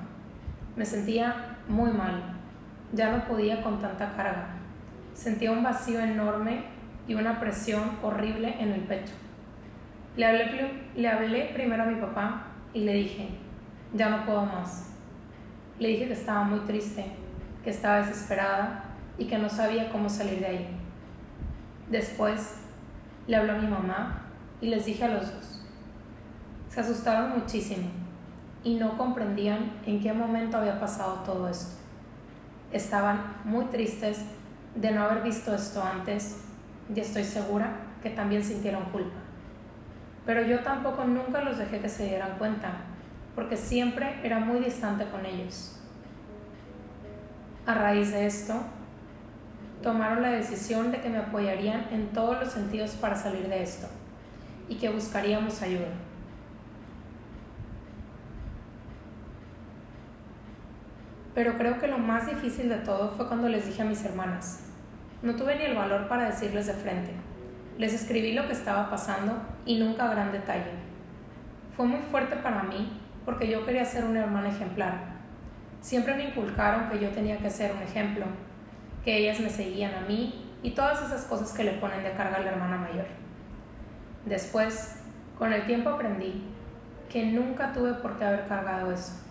Me 0.76 0.86
sentía 0.86 1.58
muy 1.68 1.90
mal, 1.90 2.22
ya 2.94 3.14
no 3.14 3.26
podía 3.26 3.62
con 3.62 3.78
tanta 3.78 4.16
carga. 4.16 4.46
Sentía 5.12 5.52
un 5.52 5.62
vacío 5.62 6.00
enorme 6.00 6.64
y 7.06 7.16
una 7.16 7.38
presión 7.38 7.98
horrible 8.02 8.56
en 8.60 8.72
el 8.72 8.80
pecho. 8.80 9.12
Le 10.16 10.24
hablé, 10.24 10.84
le 10.96 11.06
hablé 11.06 11.50
primero 11.52 11.82
a 11.82 11.86
mi 11.86 12.00
papá 12.00 12.46
y 12.72 12.80
le 12.80 12.94
dije, 12.94 13.28
ya 13.92 14.08
no 14.08 14.24
puedo 14.24 14.46
más. 14.46 14.93
Le 15.78 15.88
dije 15.88 16.06
que 16.06 16.12
estaba 16.12 16.44
muy 16.44 16.60
triste, 16.60 17.04
que 17.62 17.70
estaba 17.70 17.98
desesperada 17.98 18.84
y 19.18 19.26
que 19.26 19.38
no 19.38 19.48
sabía 19.48 19.90
cómo 19.90 20.08
salir 20.08 20.40
de 20.40 20.46
ahí. 20.46 20.68
Después 21.90 22.58
le 23.26 23.36
hablé 23.36 23.52
a 23.52 23.58
mi 23.58 23.66
mamá 23.66 24.22
y 24.60 24.68
les 24.68 24.86
dije 24.86 25.04
a 25.04 25.08
los 25.08 25.32
dos. 25.32 25.62
Se 26.68 26.80
asustaron 26.80 27.38
muchísimo 27.38 27.88
y 28.62 28.74
no 28.76 28.96
comprendían 28.96 29.72
en 29.86 30.00
qué 30.00 30.12
momento 30.12 30.56
había 30.56 30.80
pasado 30.80 31.22
todo 31.24 31.48
esto. 31.48 31.76
Estaban 32.72 33.36
muy 33.44 33.66
tristes 33.66 34.24
de 34.74 34.90
no 34.90 35.04
haber 35.04 35.22
visto 35.22 35.54
esto 35.54 35.82
antes 35.82 36.44
y 36.94 36.98
estoy 36.98 37.24
segura 37.24 37.76
que 38.02 38.10
también 38.10 38.42
sintieron 38.42 38.84
culpa. 38.86 39.16
Pero 40.26 40.42
yo 40.42 40.60
tampoco 40.60 41.04
nunca 41.04 41.42
los 41.42 41.58
dejé 41.58 41.80
que 41.80 41.88
se 41.88 42.08
dieran 42.08 42.38
cuenta, 42.38 42.72
porque 43.34 43.56
siempre 43.56 44.20
era 44.22 44.38
muy 44.38 44.60
distante 44.60 45.06
con 45.06 45.26
ellos. 45.26 45.80
A 47.66 47.74
raíz 47.74 48.12
de 48.12 48.26
esto, 48.26 48.54
tomaron 49.82 50.22
la 50.22 50.30
decisión 50.30 50.92
de 50.92 51.00
que 51.00 51.08
me 51.08 51.18
apoyarían 51.18 51.88
en 51.90 52.08
todos 52.08 52.38
los 52.40 52.52
sentidos 52.52 52.92
para 52.92 53.16
salir 53.16 53.48
de 53.48 53.62
esto 53.62 53.88
y 54.68 54.76
que 54.76 54.88
buscaríamos 54.88 55.60
ayuda. 55.62 55.88
Pero 61.34 61.58
creo 61.58 61.80
que 61.80 61.88
lo 61.88 61.98
más 61.98 62.28
difícil 62.28 62.68
de 62.68 62.76
todo 62.76 63.10
fue 63.10 63.26
cuando 63.26 63.48
les 63.48 63.66
dije 63.66 63.82
a 63.82 63.86
mis 63.86 64.04
hermanas. 64.04 64.60
No 65.22 65.34
tuve 65.34 65.56
ni 65.56 65.64
el 65.64 65.74
valor 65.74 66.06
para 66.06 66.26
decirles 66.26 66.66
de 66.66 66.74
frente. 66.74 67.12
Les 67.76 67.92
escribí 67.92 68.34
lo 68.34 68.46
que 68.46 68.52
estaba 68.52 68.88
pasando 68.88 69.32
y 69.66 69.78
nunca 69.78 70.04
a 70.04 70.14
gran 70.14 70.30
detalle. 70.30 70.70
Fue 71.76 71.86
muy 71.86 72.00
fuerte 72.02 72.36
para 72.36 72.62
mí 72.62 73.00
porque 73.24 73.48
yo 73.48 73.64
quería 73.64 73.84
ser 73.84 74.04
una 74.04 74.20
hermana 74.20 74.48
ejemplar. 74.48 75.14
Siempre 75.80 76.14
me 76.14 76.28
inculcaron 76.28 76.90
que 76.90 77.00
yo 77.00 77.10
tenía 77.10 77.38
que 77.38 77.50
ser 77.50 77.72
un 77.72 77.82
ejemplo, 77.82 78.26
que 79.04 79.18
ellas 79.18 79.40
me 79.40 79.50
seguían 79.50 79.94
a 79.94 80.06
mí 80.06 80.52
y 80.62 80.70
todas 80.70 81.02
esas 81.02 81.24
cosas 81.24 81.52
que 81.52 81.64
le 81.64 81.72
ponen 81.72 82.02
de 82.02 82.12
carga 82.12 82.36
a 82.36 82.40
la 82.40 82.52
hermana 82.52 82.76
mayor. 82.78 83.06
Después, 84.24 85.00
con 85.38 85.52
el 85.52 85.66
tiempo 85.66 85.90
aprendí 85.90 86.42
que 87.10 87.26
nunca 87.26 87.72
tuve 87.72 87.94
por 87.94 88.16
qué 88.18 88.24
haber 88.24 88.46
cargado 88.46 88.92
eso 88.92 89.24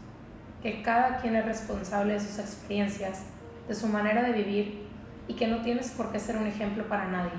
que 0.63 0.81
cada 0.81 1.17
quien 1.17 1.35
es 1.35 1.45
responsable 1.45 2.13
de 2.13 2.21
sus 2.21 2.39
experiencias, 2.39 3.25
de 3.67 3.75
su 3.75 3.87
manera 3.87 4.23
de 4.23 4.31
vivir 4.31 4.87
y 5.27 5.33
que 5.33 5.49
no 5.49 5.61
tienes 5.61 5.91
por 5.91 6.09
qué 6.09 6.19
ser 6.19 6.37
un 6.37 6.47
ejemplo 6.47 6.87
para 6.87 7.09
nadie, 7.09 7.33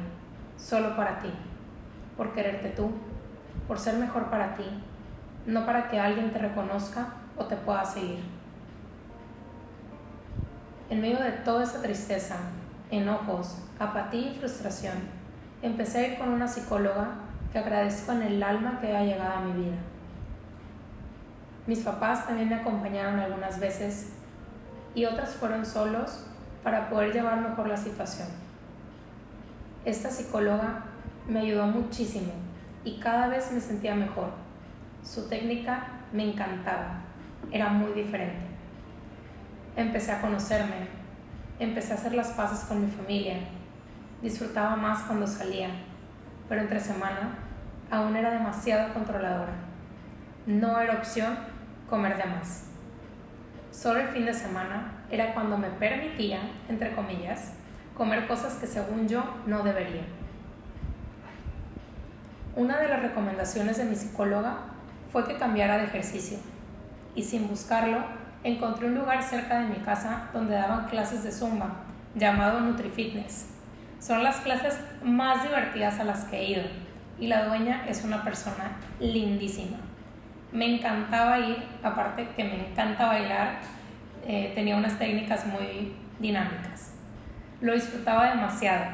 solo 0.58 0.94
para 0.94 1.18
ti, 1.20 1.30
por 2.18 2.34
quererte 2.34 2.68
tú, 2.68 2.90
por 3.66 3.78
ser 3.78 3.96
mejor 3.96 4.26
para 4.28 4.54
ti, 4.54 4.64
no 5.46 5.66
para 5.66 5.88
que 5.88 5.98
alguien 5.98 6.32
te 6.32 6.38
reconozca 6.38 7.14
o 7.36 7.44
te 7.44 7.56
pueda 7.56 7.84
seguir. 7.84 8.20
En 10.90 11.00
medio 11.00 11.18
de 11.20 11.32
toda 11.32 11.64
esa 11.64 11.82
tristeza, 11.82 12.36
enojos, 12.90 13.58
apatía 13.78 14.32
y 14.32 14.34
frustración, 14.34 14.94
empecé 15.62 15.98
a 15.98 16.08
ir 16.08 16.18
con 16.18 16.28
una 16.28 16.46
psicóloga 16.46 17.16
que 17.52 17.58
agradezco 17.58 18.12
en 18.12 18.22
el 18.22 18.42
alma 18.42 18.78
que 18.80 18.88
haya 18.88 19.14
llegado 19.14 19.38
a 19.38 19.40
mi 19.40 19.64
vida. 19.64 19.76
Mis 21.66 21.80
papás 21.80 22.26
también 22.26 22.50
me 22.50 22.56
acompañaron 22.56 23.18
algunas 23.18 23.58
veces 23.58 24.12
y 24.94 25.06
otras 25.06 25.34
fueron 25.34 25.64
solos 25.64 26.26
para 26.62 26.90
poder 26.90 27.12
llevar 27.12 27.40
mejor 27.40 27.68
la 27.68 27.76
situación. 27.76 28.28
Esta 29.84 30.10
psicóloga 30.10 30.84
me 31.26 31.40
ayudó 31.40 31.66
muchísimo 31.66 32.32
y 32.84 32.98
cada 33.00 33.28
vez 33.28 33.50
me 33.52 33.60
sentía 33.60 33.94
mejor. 33.94 34.28
Su 35.04 35.28
técnica 35.28 35.86
me 36.12 36.30
encantaba, 36.30 37.02
era 37.52 37.68
muy 37.68 37.92
diferente. 37.92 38.46
Empecé 39.76 40.12
a 40.12 40.20
conocerme, 40.22 40.88
empecé 41.58 41.92
a 41.92 41.96
hacer 41.96 42.14
las 42.14 42.28
paces 42.28 42.60
con 42.66 42.82
mi 42.82 42.90
familia, 42.90 43.36
disfrutaba 44.22 44.76
más 44.76 45.02
cuando 45.02 45.26
salía, 45.26 45.68
pero 46.48 46.62
entre 46.62 46.80
semana 46.80 47.36
aún 47.90 48.16
era 48.16 48.30
demasiado 48.30 48.94
controladora. 48.94 49.52
No 50.46 50.80
era 50.80 50.94
opción 50.94 51.36
comer 51.90 52.16
de 52.16 52.24
más. 52.24 52.70
Solo 53.72 54.00
el 54.00 54.08
fin 54.08 54.24
de 54.24 54.32
semana 54.32 55.04
era 55.10 55.34
cuando 55.34 55.58
me 55.58 55.68
permitía, 55.68 56.40
entre 56.66 56.94
comillas, 56.94 57.52
comer 57.94 58.26
cosas 58.26 58.54
que 58.54 58.66
según 58.66 59.06
yo 59.06 59.22
no 59.44 59.62
debería. 59.62 60.04
Una 62.56 62.78
de 62.78 62.88
las 62.88 63.02
recomendaciones 63.02 63.76
de 63.76 63.84
mi 63.84 63.96
psicóloga 63.96 64.73
fue 65.14 65.26
que 65.26 65.38
cambiara 65.38 65.78
de 65.78 65.84
ejercicio 65.84 66.36
y 67.14 67.22
sin 67.22 67.48
buscarlo 67.48 68.04
encontré 68.42 68.88
un 68.88 68.96
lugar 68.96 69.22
cerca 69.22 69.60
de 69.60 69.68
mi 69.68 69.76
casa 69.76 70.28
donde 70.34 70.56
daban 70.56 70.88
clases 70.88 71.24
de 71.24 71.32
zumba 71.32 71.84
llamado 72.14 72.60
NutriFitness. 72.60 73.46
Son 73.98 74.22
las 74.22 74.36
clases 74.40 74.78
más 75.02 75.42
divertidas 75.42 75.98
a 75.98 76.04
las 76.04 76.24
que 76.24 76.36
he 76.36 76.50
ido 76.50 76.64
y 77.18 77.28
la 77.28 77.46
dueña 77.46 77.86
es 77.88 78.04
una 78.04 78.22
persona 78.22 78.72
lindísima 79.00 79.78
me 80.54 80.76
encantaba 80.76 81.40
ir, 81.40 81.56
aparte 81.82 82.28
que 82.36 82.44
me 82.44 82.68
encanta 82.68 83.06
bailar, 83.06 83.56
eh, 84.24 84.52
tenía 84.54 84.76
unas 84.76 84.96
técnicas 84.96 85.44
muy 85.46 85.96
dinámicas. 86.20 86.94
Lo 87.60 87.74
disfrutaba 87.74 88.30
demasiado. 88.30 88.84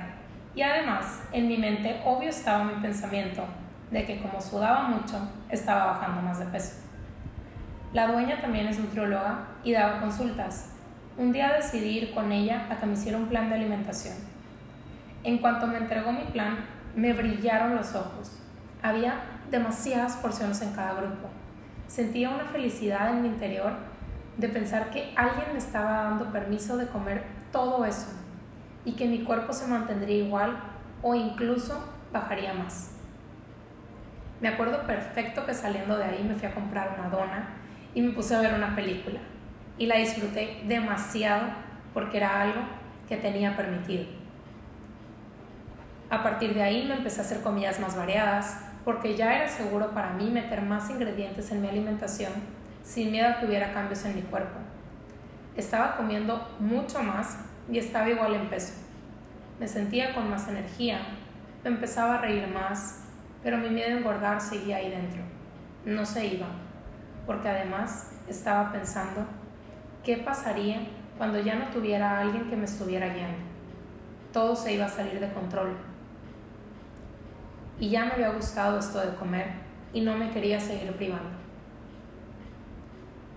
Y 0.54 0.62
además, 0.62 1.22
en 1.32 1.48
mi 1.48 1.58
mente, 1.58 2.00
obvio 2.04 2.30
estaba 2.30 2.64
mi 2.64 2.80
pensamiento 2.80 3.44
de 3.90 4.04
que 4.04 4.20
como 4.20 4.40
sudaba 4.40 4.88
mucho, 4.88 5.18
estaba 5.48 5.86
bajando 5.86 6.22
más 6.22 6.38
de 6.38 6.46
peso. 6.46 6.76
La 7.92 8.06
dueña 8.06 8.40
también 8.40 8.68
es 8.68 8.78
nutrióloga 8.78 9.48
y 9.64 9.72
daba 9.72 10.00
consultas. 10.00 10.70
Un 11.16 11.32
día 11.32 11.52
decidí 11.52 11.98
ir 11.98 12.14
con 12.14 12.30
ella 12.30 12.66
a 12.70 12.76
que 12.76 12.86
me 12.86 12.92
hiciera 12.92 13.18
un 13.18 13.26
plan 13.26 13.48
de 13.48 13.56
alimentación. 13.56 14.14
En 15.24 15.38
cuanto 15.38 15.66
me 15.66 15.78
entregó 15.78 16.12
mi 16.12 16.24
plan, 16.24 16.58
me 16.94 17.12
brillaron 17.12 17.74
los 17.74 17.94
ojos. 17.94 18.38
Había 18.82 19.20
demasiadas 19.50 20.16
porciones 20.16 20.62
en 20.62 20.72
cada 20.72 20.94
grupo 20.94 21.28
Sentía 21.90 22.30
una 22.30 22.44
felicidad 22.44 23.10
en 23.10 23.22
mi 23.22 23.28
interior 23.28 23.72
de 24.36 24.48
pensar 24.48 24.90
que 24.90 25.12
alguien 25.16 25.46
me 25.52 25.58
estaba 25.58 26.04
dando 26.04 26.30
permiso 26.30 26.76
de 26.76 26.86
comer 26.86 27.24
todo 27.50 27.84
eso 27.84 28.06
y 28.84 28.92
que 28.92 29.08
mi 29.08 29.24
cuerpo 29.24 29.52
se 29.52 29.66
mantendría 29.66 30.24
igual 30.24 30.56
o 31.02 31.16
incluso 31.16 31.84
bajaría 32.12 32.54
más. 32.54 32.92
Me 34.40 34.48
acuerdo 34.48 34.86
perfecto 34.86 35.44
que 35.44 35.54
saliendo 35.54 35.98
de 35.98 36.04
ahí 36.04 36.24
me 36.26 36.34
fui 36.34 36.48
a 36.48 36.54
comprar 36.54 36.96
una 36.98 37.10
dona 37.10 37.48
y 37.94 38.00
me 38.00 38.12
puse 38.12 38.34
a 38.34 38.40
ver 38.40 38.54
una 38.54 38.74
película 38.74 39.20
y 39.76 39.86
la 39.86 39.96
disfruté 39.96 40.62
demasiado 40.66 41.48
porque 41.92 42.18
era 42.18 42.42
algo 42.42 42.60
que 43.08 43.16
tenía 43.16 43.56
permitido. 43.56 44.04
A 46.08 46.22
partir 46.22 46.54
de 46.54 46.62
ahí 46.62 46.86
me 46.86 46.94
empecé 46.94 47.20
a 47.20 47.24
hacer 47.24 47.40
comidas 47.40 47.78
más 47.80 47.96
variadas, 47.96 48.64
porque 48.84 49.16
ya 49.16 49.34
era 49.36 49.48
seguro 49.48 49.90
para 49.92 50.10
mí 50.14 50.30
meter 50.30 50.62
más 50.62 50.90
ingredientes 50.90 51.52
en 51.52 51.62
mi 51.62 51.68
alimentación 51.68 52.32
sin 52.82 53.12
miedo 53.12 53.28
a 53.28 53.38
que 53.38 53.46
hubiera 53.46 53.72
cambios 53.72 54.04
en 54.04 54.16
mi 54.16 54.22
cuerpo. 54.22 54.58
Estaba 55.56 55.96
comiendo 55.96 56.56
mucho 56.58 57.02
más 57.02 57.38
y 57.70 57.78
estaba 57.78 58.08
igual 58.08 58.34
en 58.34 58.48
peso. 58.48 58.72
Me 59.58 59.68
sentía 59.68 60.14
con 60.14 60.30
más 60.30 60.48
energía, 60.48 61.00
me 61.62 61.70
empezaba 61.70 62.16
a 62.16 62.20
reír 62.22 62.48
más, 62.48 63.04
pero 63.42 63.58
mi 63.58 63.70
miedo 63.70 63.94
a 63.94 63.98
engordar 63.98 64.40
seguía 64.40 64.76
ahí 64.76 64.90
dentro. 64.90 65.22
No 65.84 66.04
se 66.04 66.26
iba, 66.26 66.46
porque 67.26 67.48
además 67.48 68.12
estaba 68.28 68.72
pensando 68.72 69.26
qué 70.04 70.18
pasaría 70.18 70.86
cuando 71.16 71.38
ya 71.38 71.56
no 71.56 71.66
tuviera 71.66 72.10
a 72.10 72.20
alguien 72.20 72.48
que 72.48 72.56
me 72.56 72.64
estuviera 72.64 73.08
guiando. 73.08 73.38
Todo 74.32 74.54
se 74.54 74.74
iba 74.74 74.86
a 74.86 74.88
salir 74.88 75.18
de 75.20 75.32
control 75.32 75.76
y 77.80 77.88
ya 77.88 78.04
me 78.04 78.12
había 78.12 78.30
gustado 78.30 78.78
esto 78.78 79.00
de 79.00 79.14
comer 79.16 79.46
y 79.92 80.02
no 80.02 80.16
me 80.16 80.30
quería 80.30 80.60
seguir 80.60 80.92
privando. 80.92 81.30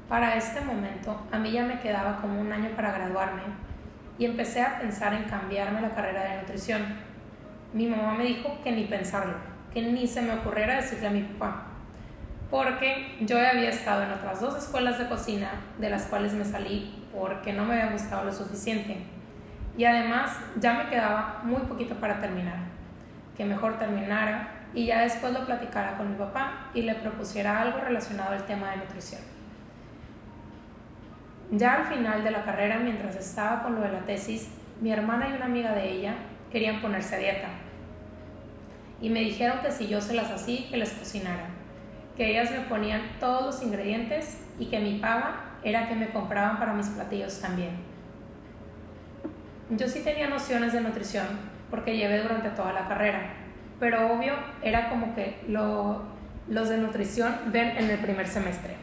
Para 0.09 0.35
este 0.35 0.61
momento, 0.61 1.25
a 1.31 1.39
mí 1.39 1.51
ya 1.51 1.63
me 1.63 1.79
quedaba 1.79 2.17
como 2.17 2.39
un 2.39 2.51
año 2.51 2.69
para 2.75 2.91
graduarme 2.91 3.41
y 4.19 4.25
empecé 4.25 4.61
a 4.61 4.79
pensar 4.79 5.13
en 5.13 5.23
cambiarme 5.23 5.81
la 5.81 5.95
carrera 5.95 6.23
de 6.23 6.41
nutrición. 6.41 6.81
Mi 7.71 7.87
mamá 7.87 8.13
me 8.13 8.25
dijo 8.25 8.59
que 8.63 8.73
ni 8.73 8.83
pensarlo, 8.83 9.35
que 9.73 9.81
ni 9.81 10.07
se 10.07 10.21
me 10.21 10.33
ocurriera 10.33 10.75
decirle 10.75 11.07
a 11.07 11.11
mi 11.11 11.21
papá, 11.21 11.63
porque 12.51 13.17
yo 13.21 13.37
había 13.37 13.69
estado 13.69 14.03
en 14.03 14.11
otras 14.11 14.39
dos 14.39 14.55
escuelas 14.55 14.99
de 14.99 15.07
cocina, 15.07 15.49
de 15.79 15.89
las 15.89 16.03
cuales 16.05 16.33
me 16.33 16.45
salí 16.45 17.03
porque 17.13 17.53
no 17.53 17.65
me 17.65 17.73
había 17.73 17.91
gustado 17.91 18.25
lo 18.25 18.33
suficiente. 18.33 18.97
Y 19.77 19.85
además 19.85 20.37
ya 20.59 20.73
me 20.73 20.89
quedaba 20.89 21.41
muy 21.43 21.61
poquito 21.61 21.95
para 21.95 22.19
terminar, 22.19 22.57
que 23.35 23.45
mejor 23.45 23.79
terminara 23.79 24.49
y 24.73 24.85
ya 24.85 25.01
después 25.01 25.33
lo 25.33 25.45
platicara 25.45 25.97
con 25.97 26.11
mi 26.11 26.17
papá 26.17 26.69
y 26.73 26.83
le 26.83 26.95
propusiera 26.95 27.61
algo 27.61 27.79
relacionado 27.79 28.33
al 28.33 28.45
tema 28.45 28.71
de 28.71 28.77
nutrición. 28.77 29.21
Ya 31.51 31.75
al 31.75 31.85
final 31.85 32.23
de 32.23 32.31
la 32.31 32.43
carrera, 32.43 32.79
mientras 32.79 33.15
estaba 33.15 33.63
con 33.63 33.75
lo 33.75 33.81
de 33.81 33.91
la 33.91 33.99
tesis, 33.99 34.49
mi 34.81 34.91
hermana 34.91 35.29
y 35.29 35.33
una 35.33 35.45
amiga 35.45 35.73
de 35.73 35.91
ella 35.91 36.15
querían 36.51 36.81
ponerse 36.81 37.15
a 37.15 37.19
dieta. 37.19 37.49
Y 39.03 39.09
me 39.09 39.19
dijeron 39.19 39.59
que 39.61 39.69
si 39.69 39.89
yo 39.89 39.99
se 39.99 40.13
las 40.13 40.31
hacía, 40.31 40.69
que 40.69 40.77
les 40.77 40.93
cocinara. 40.93 41.47
Que 42.15 42.31
ellas 42.31 42.51
me 42.51 42.61
ponían 42.61 43.01
todos 43.19 43.45
los 43.45 43.61
ingredientes 43.61 44.41
y 44.57 44.67
que 44.67 44.79
mi 44.79 44.99
paga 44.99 45.57
era 45.61 45.89
que 45.89 45.95
me 45.95 46.09
compraban 46.11 46.57
para 46.57 46.71
mis 46.71 46.87
platillos 46.87 47.41
también. 47.41 47.71
Yo 49.71 49.89
sí 49.89 49.99
tenía 50.05 50.29
nociones 50.29 50.71
de 50.71 50.79
nutrición 50.79 51.27
porque 51.69 51.97
llevé 51.97 52.21
durante 52.21 52.49
toda 52.51 52.71
la 52.71 52.87
carrera, 52.87 53.33
pero 53.77 54.13
obvio 54.13 54.35
era 54.61 54.87
como 54.87 55.13
que 55.13 55.43
los 55.49 56.69
de 56.69 56.77
nutrición 56.77 57.35
ven 57.47 57.75
en 57.75 57.89
el 57.89 57.99
primer 57.99 58.29
semestre. 58.29 58.75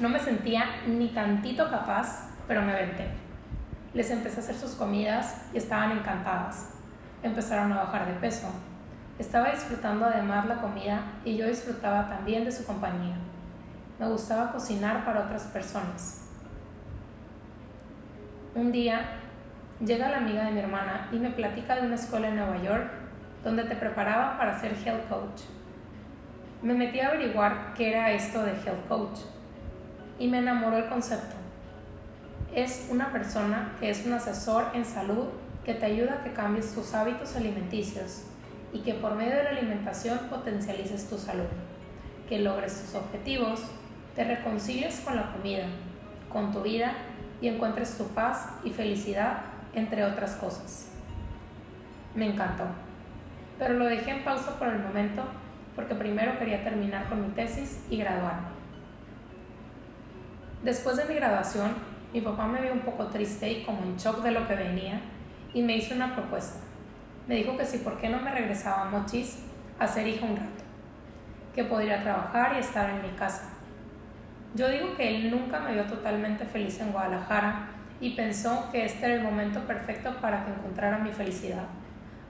No 0.00 0.10
me 0.10 0.18
sentía 0.18 0.66
ni 0.86 1.08
tantito 1.08 1.70
capaz, 1.70 2.28
pero 2.46 2.60
me 2.60 2.72
aventé. 2.72 3.06
Les 3.94 4.10
empecé 4.10 4.36
a 4.36 4.42
hacer 4.42 4.56
sus 4.56 4.72
comidas 4.72 5.46
y 5.54 5.56
estaban 5.56 5.92
encantadas. 5.92 6.74
Empezaron 7.22 7.72
a 7.72 7.84
bajar 7.84 8.06
de 8.06 8.12
peso. 8.20 8.48
Estaba 9.18 9.50
disfrutando 9.50 10.04
además 10.04 10.46
la 10.46 10.60
comida 10.60 11.00
y 11.24 11.38
yo 11.38 11.46
disfrutaba 11.46 12.06
también 12.06 12.44
de 12.44 12.52
su 12.52 12.66
compañía. 12.66 13.16
Me 13.98 14.06
gustaba 14.08 14.52
cocinar 14.52 15.06
para 15.06 15.20
otras 15.20 15.44
personas. 15.44 16.28
Un 18.54 18.72
día 18.72 19.00
llega 19.80 20.10
la 20.10 20.18
amiga 20.18 20.44
de 20.44 20.52
mi 20.52 20.60
hermana 20.60 21.08
y 21.12 21.16
me 21.16 21.30
platica 21.30 21.76
de 21.76 21.86
una 21.86 21.94
escuela 21.94 22.28
en 22.28 22.36
Nueva 22.36 22.62
York 22.62 22.90
donde 23.42 23.64
te 23.64 23.76
preparaban 23.76 24.36
para 24.36 24.60
ser 24.60 24.76
health 24.84 25.08
coach. 25.08 25.42
Me 26.60 26.74
metí 26.74 27.00
a 27.00 27.08
averiguar 27.08 27.72
qué 27.74 27.92
era 27.92 28.12
esto 28.12 28.42
de 28.42 28.52
health 28.52 28.86
coach 28.86 29.20
y 30.18 30.28
me 30.28 30.38
enamoró 30.38 30.76
el 30.76 30.88
concepto. 30.90 31.36
Es 32.54 32.88
una 32.90 33.10
persona 33.12 33.72
que 33.80 33.88
es 33.88 34.04
un 34.04 34.12
asesor 34.12 34.66
en 34.74 34.84
salud 34.84 35.28
que 35.64 35.72
te 35.72 35.86
ayuda 35.86 36.14
a 36.14 36.22
que 36.22 36.32
cambies 36.34 36.74
tus 36.74 36.92
hábitos 36.92 37.34
alimenticios 37.34 38.24
y 38.76 38.80
que 38.80 38.92
por 38.92 39.14
medio 39.14 39.36
de 39.36 39.44
la 39.44 39.50
alimentación 39.50 40.18
potencialices 40.28 41.08
tu 41.08 41.16
salud, 41.16 41.46
que 42.28 42.40
logres 42.40 42.82
tus 42.82 42.94
objetivos, 42.94 43.62
te 44.14 44.22
reconcilies 44.22 45.00
con 45.00 45.16
la 45.16 45.32
comida, 45.32 45.64
con 46.30 46.52
tu 46.52 46.60
vida 46.60 46.92
y 47.40 47.48
encuentres 47.48 47.96
tu 47.96 48.04
paz 48.08 48.50
y 48.64 48.70
felicidad, 48.70 49.38
entre 49.72 50.04
otras 50.04 50.36
cosas. 50.36 50.90
Me 52.14 52.26
encantó, 52.26 52.64
pero 53.58 53.74
lo 53.74 53.86
dejé 53.86 54.10
en 54.10 54.24
pausa 54.24 54.58
por 54.58 54.68
el 54.68 54.78
momento 54.78 55.22
porque 55.74 55.94
primero 55.94 56.38
quería 56.38 56.62
terminar 56.62 57.08
con 57.08 57.22
mi 57.22 57.28
tesis 57.28 57.82
y 57.88 57.96
graduarme. 57.96 58.48
Después 60.64 60.98
de 60.98 61.06
mi 61.06 61.14
graduación, 61.14 61.72
mi 62.12 62.20
papá 62.20 62.46
me 62.46 62.60
vio 62.60 62.74
un 62.74 62.80
poco 62.80 63.06
triste 63.06 63.50
y 63.50 63.64
como 63.64 63.82
en 63.84 63.96
shock 63.96 64.22
de 64.22 64.32
lo 64.32 64.46
que 64.46 64.54
venía 64.54 65.00
y 65.54 65.62
me 65.62 65.78
hizo 65.78 65.94
una 65.94 66.14
propuesta. 66.14 66.75
Me 67.26 67.36
dijo 67.36 67.56
que 67.56 67.64
si 67.64 67.78
por 67.78 67.98
qué 67.98 68.08
no 68.08 68.20
me 68.20 68.30
regresaba 68.30 68.82
a 68.82 68.90
Mochis 68.90 69.42
a 69.78 69.86
ser 69.86 70.06
hija 70.06 70.24
un 70.24 70.36
rato, 70.36 70.64
que 71.54 71.64
podría 71.64 72.02
trabajar 72.02 72.54
y 72.56 72.60
estar 72.60 72.90
en 72.90 73.02
mi 73.02 73.16
casa. 73.16 73.50
Yo 74.54 74.68
digo 74.68 74.94
que 74.96 75.08
él 75.08 75.30
nunca 75.30 75.60
me 75.60 75.72
vio 75.72 75.84
totalmente 75.84 76.44
feliz 76.44 76.80
en 76.80 76.92
Guadalajara 76.92 77.68
y 78.00 78.14
pensó 78.14 78.68
que 78.70 78.84
este 78.84 79.06
era 79.06 79.14
el 79.16 79.22
momento 79.22 79.60
perfecto 79.66 80.16
para 80.20 80.44
que 80.44 80.52
encontrara 80.52 80.98
mi 80.98 81.10
felicidad, 81.10 81.64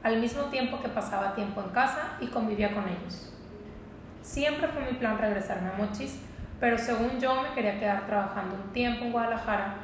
al 0.02 0.20
mismo 0.20 0.44
tiempo 0.44 0.80
que 0.80 0.88
pasaba 0.88 1.34
tiempo 1.34 1.60
en 1.60 1.70
casa 1.70 2.16
y 2.20 2.26
convivía 2.28 2.74
con 2.74 2.88
ellos. 2.88 3.32
Siempre 4.22 4.66
fue 4.68 4.90
mi 4.90 4.98
plan 4.98 5.18
regresarme 5.18 5.68
a 5.70 5.74
Mochis 5.74 6.18
pero 6.60 6.78
según 6.78 7.20
yo 7.20 7.42
me 7.42 7.50
quería 7.54 7.78
quedar 7.78 8.06
trabajando 8.06 8.54
un 8.54 8.72
tiempo 8.72 9.04
en 9.04 9.12
Guadalajara, 9.12 9.74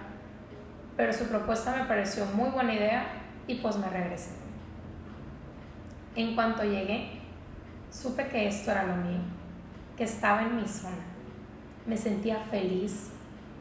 pero 0.97 1.13
su 1.13 1.27
propuesta 1.27 1.77
me 1.77 1.85
pareció 1.85 2.25
muy 2.27 2.51
buena 2.51 2.73
idea 2.73 3.05
y 3.47 3.57
pues 3.57 3.77
me 3.77 3.89
regresé. 3.89 4.42
En 6.15 6.35
cuanto 6.35 6.63
llegué, 6.63 7.21
supe 7.91 8.29
que 8.29 8.47
esto 8.47 8.71
era 8.71 8.85
lo 8.85 8.97
mío, 8.97 9.21
que 9.97 10.05
estaba 10.05 10.43
en 10.43 10.57
mi 10.57 10.67
zona. 10.67 11.05
Me 11.87 11.97
sentía 11.97 12.39
feliz, 12.51 13.11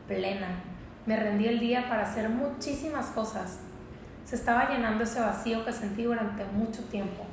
plena, 0.07 0.49
me 1.05 1.15
rendí 1.15 1.47
el 1.47 1.59
día 1.59 1.87
para 1.89 2.03
hacer 2.03 2.29
muchísimas 2.29 3.07
cosas. 3.07 3.59
Se 4.25 4.35
estaba 4.35 4.69
llenando 4.69 5.03
ese 5.03 5.19
vacío 5.19 5.65
que 5.65 5.71
sentí 5.71 6.03
durante 6.03 6.45
mucho 6.45 6.83
tiempo. 6.85 7.25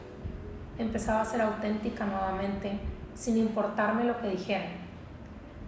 Empezaba 0.79 1.23
a 1.23 1.25
ser 1.25 1.41
auténtica 1.43 2.05
nuevamente, 2.05 2.79
sin 3.15 3.37
importarme 3.37 4.05
lo 4.05 4.21
que 4.21 4.29
dijeran 4.29 4.89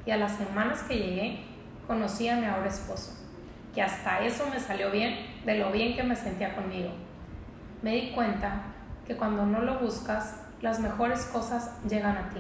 y 0.06 0.10
a 0.10 0.16
las 0.16 0.32
semanas 0.32 0.82
que 0.82 0.96
llegué 0.96 1.40
conocí 1.86 2.28
a 2.28 2.36
mi 2.36 2.46
ahora 2.46 2.68
esposo, 2.68 3.12
que 3.74 3.82
hasta 3.82 4.24
eso 4.24 4.46
me 4.48 4.60
salió 4.60 4.90
bien 4.90 5.14
de 5.44 5.58
lo 5.58 5.70
bien 5.70 5.96
que 5.96 6.02
me 6.02 6.16
sentía 6.16 6.54
conmigo. 6.54 6.90
Me 7.82 7.94
di 7.94 8.10
cuenta 8.12 8.62
que 9.10 9.16
cuando 9.16 9.44
no 9.44 9.62
lo 9.62 9.80
buscas, 9.80 10.36
las 10.62 10.78
mejores 10.78 11.24
cosas 11.24 11.72
llegan 11.82 12.16
a 12.16 12.30
ti. 12.30 12.38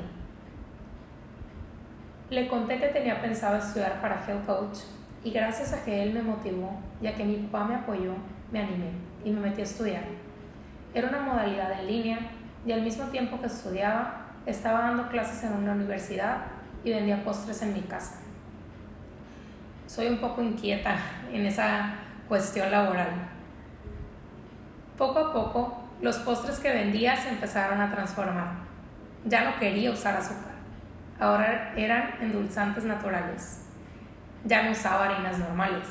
Le 2.30 2.46
conté 2.46 2.78
que 2.78 2.86
tenía 2.86 3.20
pensado 3.20 3.56
estudiar 3.56 4.00
para 4.00 4.24
Health 4.24 4.46
Coach 4.46 4.78
y 5.24 5.32
gracias 5.32 5.72
a 5.72 5.84
que 5.84 6.00
él 6.00 6.14
me 6.14 6.22
motivó 6.22 6.78
y 7.02 7.08
a 7.08 7.16
que 7.16 7.24
mi 7.24 7.38
papá 7.38 7.64
me 7.64 7.74
apoyó, 7.74 8.12
me 8.52 8.60
animé 8.60 8.92
y 9.24 9.32
me 9.32 9.40
metí 9.40 9.62
a 9.62 9.64
estudiar. 9.64 10.04
Era 10.94 11.08
una 11.08 11.22
modalidad 11.22 11.72
en 11.72 11.88
línea 11.88 12.18
y 12.64 12.70
al 12.70 12.82
mismo 12.82 13.06
tiempo 13.06 13.40
que 13.40 13.48
estudiaba, 13.48 14.26
estaba 14.46 14.82
dando 14.82 15.08
clases 15.08 15.42
en 15.42 15.54
una 15.54 15.72
universidad 15.72 16.36
y 16.84 16.92
vendía 16.92 17.24
postres 17.24 17.62
en 17.62 17.72
mi 17.72 17.80
casa. 17.80 18.20
Soy 19.88 20.06
un 20.06 20.18
poco 20.18 20.40
inquieta 20.40 20.94
en 21.32 21.46
esa 21.46 21.96
cuestión 22.28 22.70
laboral. 22.70 23.08
Poco 24.96 25.18
a 25.18 25.32
poco, 25.32 25.79
los 26.00 26.16
postres 26.18 26.58
que 26.58 26.72
vendía 26.72 27.16
se 27.16 27.28
empezaron 27.28 27.80
a 27.80 27.90
transformar. 27.90 28.52
Ya 29.24 29.44
no 29.44 29.58
quería 29.58 29.90
usar 29.90 30.16
azúcar. 30.16 30.54
Ahora 31.18 31.74
eran 31.76 32.14
endulzantes 32.20 32.84
naturales. 32.84 33.66
Ya 34.44 34.62
no 34.62 34.72
usaba 34.72 35.06
harinas 35.06 35.38
normales. 35.38 35.86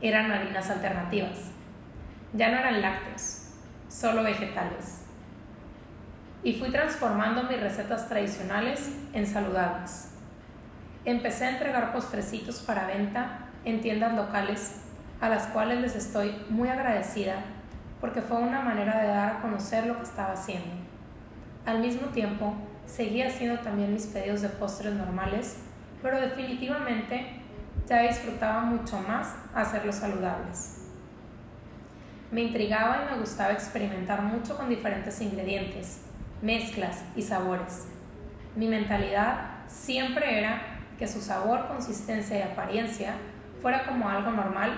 Eran 0.00 0.32
harinas 0.32 0.68
alternativas. 0.68 1.52
Ya 2.32 2.50
no 2.50 2.58
eran 2.58 2.80
lácteos, 2.80 3.50
solo 3.88 4.22
vegetales. 4.22 5.04
Y 6.42 6.54
fui 6.54 6.70
transformando 6.70 7.44
mis 7.44 7.60
recetas 7.60 8.08
tradicionales 8.08 8.90
en 9.12 9.26
saludables 9.26 10.12
empecé 11.04 11.46
a 11.46 11.50
entregar 11.50 11.92
postrecitos 11.92 12.60
para 12.60 12.86
venta 12.86 13.48
en 13.64 13.80
tiendas 13.80 14.14
locales, 14.14 14.80
a 15.20 15.28
las 15.28 15.46
cuales 15.48 15.80
les 15.80 15.96
estoy 15.96 16.34
muy 16.48 16.68
agradecida 16.68 17.36
porque 18.02 18.20
fue 18.20 18.36
una 18.38 18.60
manera 18.60 19.00
de 19.00 19.06
dar 19.06 19.36
a 19.36 19.40
conocer 19.40 19.86
lo 19.86 19.96
que 19.96 20.02
estaba 20.02 20.32
haciendo. 20.32 20.74
Al 21.64 21.78
mismo 21.78 22.08
tiempo, 22.08 22.52
seguía 22.84 23.28
haciendo 23.28 23.60
también 23.60 23.92
mis 23.92 24.06
pedidos 24.06 24.42
de 24.42 24.48
postres 24.48 24.92
normales, 24.94 25.58
pero 26.02 26.20
definitivamente 26.20 27.24
ya 27.86 28.02
disfrutaba 28.02 28.62
mucho 28.62 28.98
más 28.98 29.36
hacerlos 29.54 29.94
saludables. 29.94 30.88
Me 32.32 32.42
intrigaba 32.42 33.04
y 33.04 33.14
me 33.14 33.20
gustaba 33.20 33.52
experimentar 33.52 34.20
mucho 34.22 34.56
con 34.56 34.68
diferentes 34.68 35.20
ingredientes, 35.20 36.00
mezclas 36.42 37.04
y 37.14 37.22
sabores. 37.22 37.86
Mi 38.56 38.66
mentalidad 38.66 39.60
siempre 39.68 40.40
era 40.40 40.60
que 40.98 41.06
su 41.06 41.20
sabor, 41.20 41.68
consistencia 41.68 42.36
y 42.36 42.42
apariencia 42.42 43.14
fuera 43.60 43.86
como 43.86 44.08
algo 44.08 44.32
normal, 44.32 44.72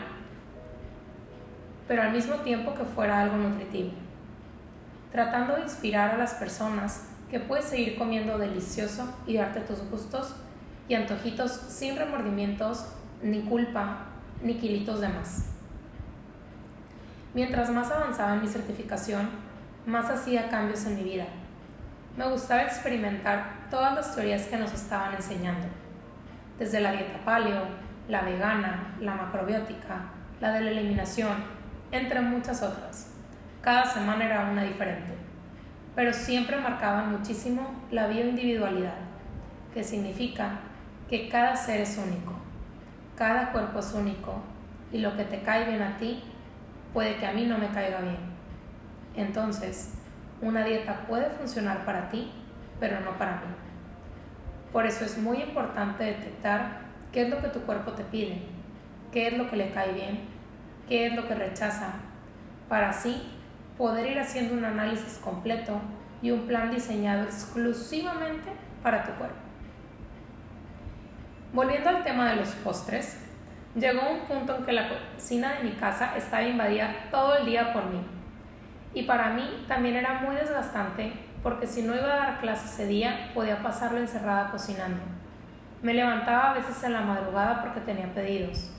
pero 1.86 2.02
al 2.02 2.12
mismo 2.12 2.36
tiempo 2.36 2.74
que 2.74 2.84
fuera 2.84 3.20
algo 3.20 3.36
nutritivo. 3.36 3.90
Tratando 5.12 5.56
de 5.56 5.62
inspirar 5.62 6.14
a 6.14 6.18
las 6.18 6.34
personas 6.34 7.08
que 7.30 7.40
puedes 7.40 7.66
seguir 7.66 7.96
comiendo 7.96 8.38
delicioso 8.38 9.12
y 9.26 9.36
darte 9.36 9.60
tus 9.60 9.80
gustos 9.90 10.34
y 10.88 10.94
antojitos 10.94 11.52
sin 11.52 11.96
remordimientos, 11.96 12.86
ni 13.22 13.40
culpa, 13.42 14.06
ni 14.42 14.54
kilitos 14.54 15.00
de 15.00 15.08
más. 15.08 15.46
Mientras 17.32 17.70
más 17.70 17.90
avanzaba 17.90 18.34
en 18.34 18.42
mi 18.42 18.48
certificación, 18.48 19.28
más 19.86 20.10
hacía 20.10 20.48
cambios 20.48 20.84
en 20.86 20.96
mi 20.96 21.04
vida. 21.04 21.26
Me 22.16 22.28
gustaba 22.28 22.62
experimentar 22.62 23.68
todas 23.70 23.94
las 23.94 24.14
teorías 24.14 24.46
que 24.46 24.56
nos 24.56 24.72
estaban 24.72 25.14
enseñando 25.14 25.66
desde 26.58 26.80
la 26.80 26.92
dieta 26.92 27.18
paleo, 27.24 27.62
la 28.08 28.22
vegana, 28.22 28.94
la 29.00 29.14
macrobiótica, 29.14 30.02
la 30.40 30.52
de 30.52 30.60
la 30.60 30.70
eliminación, 30.70 31.36
entre 31.98 32.20
muchas 32.20 32.62
otras. 32.62 33.10
Cada 33.60 33.86
semana 33.86 34.24
era 34.24 34.50
una 34.50 34.64
diferente, 34.64 35.14
pero 35.94 36.12
siempre 36.12 36.56
marcaban 36.58 37.12
muchísimo 37.12 37.82
la 37.90 38.08
bioindividualidad, 38.08 38.96
que 39.72 39.84
significa 39.84 40.58
que 41.08 41.28
cada 41.28 41.56
ser 41.56 41.80
es 41.80 41.96
único, 41.96 42.32
cada 43.16 43.52
cuerpo 43.52 43.78
es 43.78 43.92
único 43.94 44.42
y 44.92 44.98
lo 44.98 45.16
que 45.16 45.24
te 45.24 45.42
cae 45.42 45.68
bien 45.68 45.82
a 45.82 45.96
ti 45.96 46.22
puede 46.92 47.16
que 47.16 47.26
a 47.26 47.32
mí 47.32 47.46
no 47.46 47.58
me 47.58 47.68
caiga 47.68 48.00
bien. 48.00 48.18
Entonces, 49.16 49.94
una 50.40 50.64
dieta 50.64 51.06
puede 51.06 51.30
funcionar 51.30 51.84
para 51.84 52.10
ti, 52.10 52.30
pero 52.80 53.00
no 53.00 53.16
para 53.16 53.36
mí. 53.36 53.54
Por 54.72 54.86
eso 54.86 55.04
es 55.04 55.16
muy 55.18 55.38
importante 55.38 56.04
detectar 56.04 56.80
qué 57.12 57.22
es 57.22 57.30
lo 57.30 57.40
que 57.40 57.48
tu 57.48 57.60
cuerpo 57.60 57.92
te 57.92 58.02
pide, 58.02 58.42
qué 59.12 59.28
es 59.28 59.38
lo 59.38 59.48
que 59.48 59.56
le 59.56 59.70
cae 59.70 59.92
bien, 59.92 60.33
qué 60.88 61.06
es 61.06 61.14
lo 61.14 61.26
que 61.26 61.34
rechaza, 61.34 61.94
para 62.68 62.90
así 62.90 63.22
poder 63.76 64.10
ir 64.10 64.18
haciendo 64.18 64.54
un 64.54 64.64
análisis 64.64 65.18
completo 65.18 65.80
y 66.22 66.30
un 66.30 66.46
plan 66.46 66.70
diseñado 66.70 67.24
exclusivamente 67.24 68.50
para 68.82 69.04
tu 69.04 69.12
cuerpo. 69.12 69.36
Volviendo 71.52 71.88
al 71.88 72.02
tema 72.02 72.30
de 72.30 72.36
los 72.36 72.48
postres, 72.48 73.18
llegó 73.74 74.10
un 74.10 74.20
punto 74.26 74.56
en 74.56 74.64
que 74.64 74.72
la 74.72 74.88
cocina 74.88 75.54
de 75.54 75.64
mi 75.64 75.72
casa 75.72 76.16
estaba 76.16 76.42
invadida 76.42 76.94
todo 77.10 77.36
el 77.36 77.46
día 77.46 77.72
por 77.72 77.86
mí. 77.86 78.00
Y 78.92 79.02
para 79.04 79.30
mí 79.30 79.64
también 79.68 79.96
era 79.96 80.20
muy 80.20 80.36
desgastante 80.36 81.12
porque 81.42 81.66
si 81.66 81.82
no 81.82 81.94
iba 81.94 82.12
a 82.12 82.16
dar 82.16 82.40
clase 82.40 82.66
ese 82.66 82.86
día 82.86 83.30
podía 83.34 83.62
pasarlo 83.62 83.98
encerrada 83.98 84.50
cocinando. 84.50 85.02
Me 85.82 85.92
levantaba 85.92 86.50
a 86.50 86.54
veces 86.54 86.82
en 86.84 86.94
la 86.94 87.02
madrugada 87.02 87.60
porque 87.60 87.80
tenía 87.80 88.12
pedidos. 88.14 88.70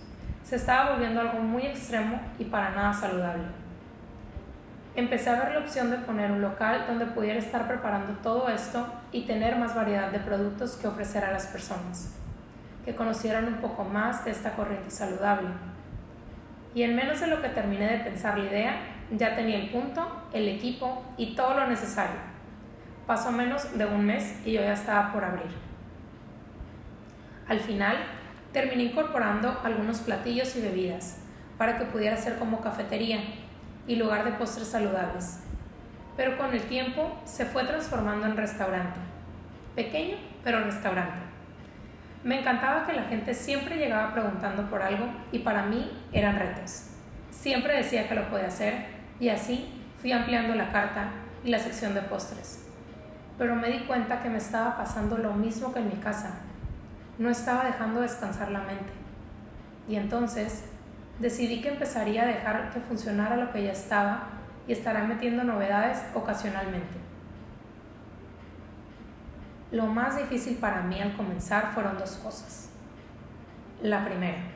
Se 0.46 0.58
estaba 0.58 0.92
volviendo 0.92 1.22
algo 1.22 1.40
muy 1.40 1.64
extremo 1.64 2.22
y 2.38 2.44
para 2.46 2.70
nada 2.70 2.94
saludable. 2.94 3.46
Empecé 4.96 5.32
a 5.32 5.42
ver 5.42 5.54
la 5.54 5.60
opción 5.62 5.90
de 5.90 5.98
poner 5.98 6.32
un 6.32 6.44
local 6.44 6.86
donde 6.88 7.08
pudiera 7.08 7.40
estar 7.40 7.68
preparando 7.68 8.14
todo 8.22 8.48
esto 8.50 8.86
y 9.12 9.24
tener 9.26 9.56
más 9.56 9.74
variedad 9.74 10.12
de 10.12 10.20
productos 10.20 10.76
que 10.76 10.88
ofrecer 10.88 11.26
a 11.26 11.32
las 11.32 11.48
personas, 11.48 12.14
que 12.86 12.96
conocieran 12.96 13.48
un 13.48 13.56
poco 13.56 13.86
más 13.86 14.24
de 14.24 14.32
esta 14.32 14.52
corriente 14.52 14.92
saludable. 14.92 15.50
Y 16.76 16.84
en 16.84 16.96
menos 16.96 17.20
de 17.22 17.28
lo 17.28 17.42
que 17.42 17.50
terminé 17.50 17.92
de 17.92 18.04
pensar 18.04 18.38
la 18.38 18.46
idea, 18.46 18.78
ya 19.10 19.36
tenía 19.36 19.58
el 19.58 19.72
punto, 19.72 20.28
el 20.32 20.48
equipo 20.48 21.04
y 21.18 21.36
todo 21.36 21.56
lo 21.56 21.66
necesario. 21.66 22.20
Pasó 23.08 23.32
menos 23.32 23.76
de 23.76 23.86
un 23.88 24.06
mes 24.06 24.42
y 24.46 24.52
yo 24.54 24.62
ya 24.62 24.74
estaba 24.74 25.12
por 25.12 25.24
abrir. 25.24 25.50
Al 27.48 27.60
final, 27.60 27.98
terminé 28.56 28.84
incorporando 28.84 29.60
algunos 29.66 30.00
platillos 30.00 30.56
y 30.56 30.62
bebidas 30.62 31.18
para 31.58 31.78
que 31.78 31.84
pudiera 31.84 32.16
ser 32.16 32.40
como 32.40 32.62
cafetería 32.62 33.20
y 33.86 33.98
lugar 33.98 34.24
de 34.24 34.32
postres 34.32 34.70
saludables. 34.70 35.42
Pero 36.16 36.38
con 36.38 36.54
el 36.54 36.62
tiempo 36.62 37.20
se 37.26 37.44
fue 37.44 37.66
transformando 37.66 38.26
en 38.28 38.38
restaurante. 38.38 38.98
Pequeño, 39.76 40.16
pero 40.42 40.64
restaurante. 40.64 41.18
Me 42.24 42.40
encantaba 42.40 42.88
que 42.88 42.94
la 42.94 43.04
gente 43.04 43.34
siempre 43.34 43.76
llegaba 43.76 44.14
preguntando 44.14 44.70
por 44.70 44.82
algo 44.82 45.06
y 45.34 45.40
para 45.40 45.64
mí 45.64 45.92
eran 46.14 46.40
retos. 46.40 46.92
Siempre 47.32 47.76
decía 47.76 48.08
que 48.08 48.16
lo 48.16 48.30
podía 48.30 48.48
hacer 48.48 48.86
y 49.20 49.28
así 49.28 49.84
fui 50.00 50.14
ampliando 50.14 50.56
la 50.56 50.72
carta 50.72 51.10
y 51.44 51.50
la 51.50 51.60
sección 51.60 51.94
de 51.94 52.04
postres. 52.04 52.66
Pero 53.38 53.54
me 53.58 53.70
di 53.70 53.80
cuenta 53.80 54.24
que 54.24 54.30
me 54.30 54.38
estaba 54.38 54.78
pasando 54.78 55.18
lo 55.18 55.34
mismo 55.34 55.74
que 55.74 55.80
en 55.80 55.90
mi 55.90 55.96
casa. 55.96 56.40
No 57.18 57.30
estaba 57.30 57.66
dejando 57.66 58.02
descansar 58.02 58.52
la 58.52 58.62
mente. 58.62 58.92
Y 59.88 59.96
entonces 59.96 60.66
decidí 61.20 61.62
que 61.62 61.70
empezaría 61.70 62.24
a 62.24 62.28
dejar 62.28 62.72
que 62.72 62.80
funcionara 62.80 63.38
lo 63.38 63.52
que 63.52 63.64
ya 63.64 63.72
estaba 63.72 64.30
y 64.68 64.74
estará 64.74 65.04
metiendo 65.04 65.44
novedades 65.44 66.04
ocasionalmente. 66.14 66.98
Lo 69.72 69.88
más 69.88 70.18
difícil 70.18 70.58
para 70.58 70.82
mí 70.82 71.02
al 71.02 71.16
comenzar 71.16 71.74
fueron 71.74 71.98
dos 71.98 72.12
cosas. 72.18 72.70
La 73.82 74.06
primera 74.06 74.56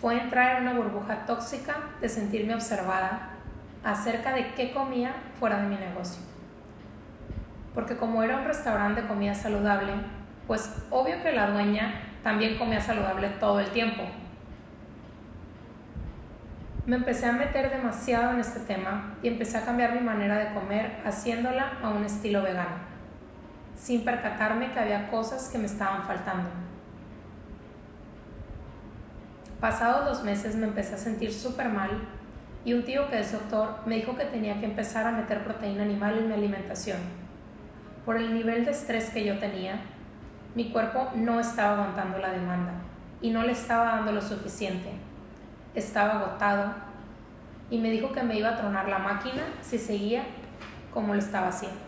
fue 0.00 0.20
entrar 0.20 0.56
en 0.56 0.62
una 0.62 0.74
burbuja 0.74 1.24
tóxica 1.24 1.74
de 2.00 2.08
sentirme 2.08 2.54
observada 2.54 3.30
acerca 3.82 4.32
de 4.32 4.52
qué 4.54 4.72
comía 4.72 5.14
fuera 5.38 5.62
de 5.62 5.68
mi 5.68 5.76
negocio. 5.76 6.22
Porque 7.76 7.98
como 7.98 8.22
era 8.22 8.38
un 8.38 8.46
restaurante 8.46 9.02
de 9.02 9.06
comida 9.06 9.34
saludable, 9.34 9.92
pues 10.46 10.74
obvio 10.88 11.22
que 11.22 11.32
la 11.32 11.50
dueña 11.50 12.00
también 12.22 12.56
comía 12.56 12.80
saludable 12.80 13.28
todo 13.38 13.60
el 13.60 13.68
tiempo. 13.68 14.02
Me 16.86 16.96
empecé 16.96 17.26
a 17.26 17.32
meter 17.32 17.70
demasiado 17.70 18.32
en 18.32 18.40
este 18.40 18.60
tema 18.60 19.16
y 19.22 19.28
empecé 19.28 19.58
a 19.58 19.66
cambiar 19.66 19.92
mi 19.92 20.00
manera 20.00 20.38
de 20.38 20.54
comer 20.54 21.02
haciéndola 21.04 21.74
a 21.82 21.90
un 21.90 22.02
estilo 22.06 22.42
vegano, 22.42 22.76
sin 23.76 24.06
percatarme 24.06 24.72
que 24.72 24.78
había 24.78 25.10
cosas 25.10 25.50
que 25.50 25.58
me 25.58 25.66
estaban 25.66 26.02
faltando. 26.04 26.48
Pasados 29.60 30.06
dos 30.06 30.24
meses 30.24 30.56
me 30.56 30.66
empecé 30.66 30.94
a 30.94 30.98
sentir 30.98 31.30
súper 31.30 31.68
mal 31.68 31.90
y 32.64 32.72
un 32.72 32.86
tío 32.86 33.10
que 33.10 33.20
es 33.20 33.32
doctor 33.32 33.80
me 33.84 33.96
dijo 33.96 34.16
que 34.16 34.24
tenía 34.24 34.58
que 34.60 34.64
empezar 34.64 35.06
a 35.06 35.12
meter 35.12 35.44
proteína 35.44 35.82
animal 35.82 36.16
en 36.16 36.28
mi 36.28 36.32
alimentación. 36.32 37.25
Por 38.06 38.16
el 38.16 38.32
nivel 38.32 38.64
de 38.64 38.70
estrés 38.70 39.10
que 39.10 39.24
yo 39.24 39.40
tenía, 39.40 39.80
mi 40.54 40.70
cuerpo 40.70 41.10
no 41.16 41.40
estaba 41.40 41.74
aguantando 41.74 42.18
la 42.18 42.30
demanda 42.30 42.72
y 43.20 43.30
no 43.30 43.42
le 43.42 43.50
estaba 43.50 43.96
dando 43.96 44.12
lo 44.12 44.22
suficiente. 44.22 44.92
Estaba 45.74 46.20
agotado 46.20 46.72
y 47.68 47.78
me 47.78 47.90
dijo 47.90 48.12
que 48.12 48.22
me 48.22 48.38
iba 48.38 48.50
a 48.50 48.56
tronar 48.56 48.88
la 48.88 49.00
máquina 49.00 49.42
si 49.60 49.76
seguía 49.76 50.22
como 50.94 51.14
lo 51.14 51.18
estaba 51.18 51.48
haciendo. 51.48 51.80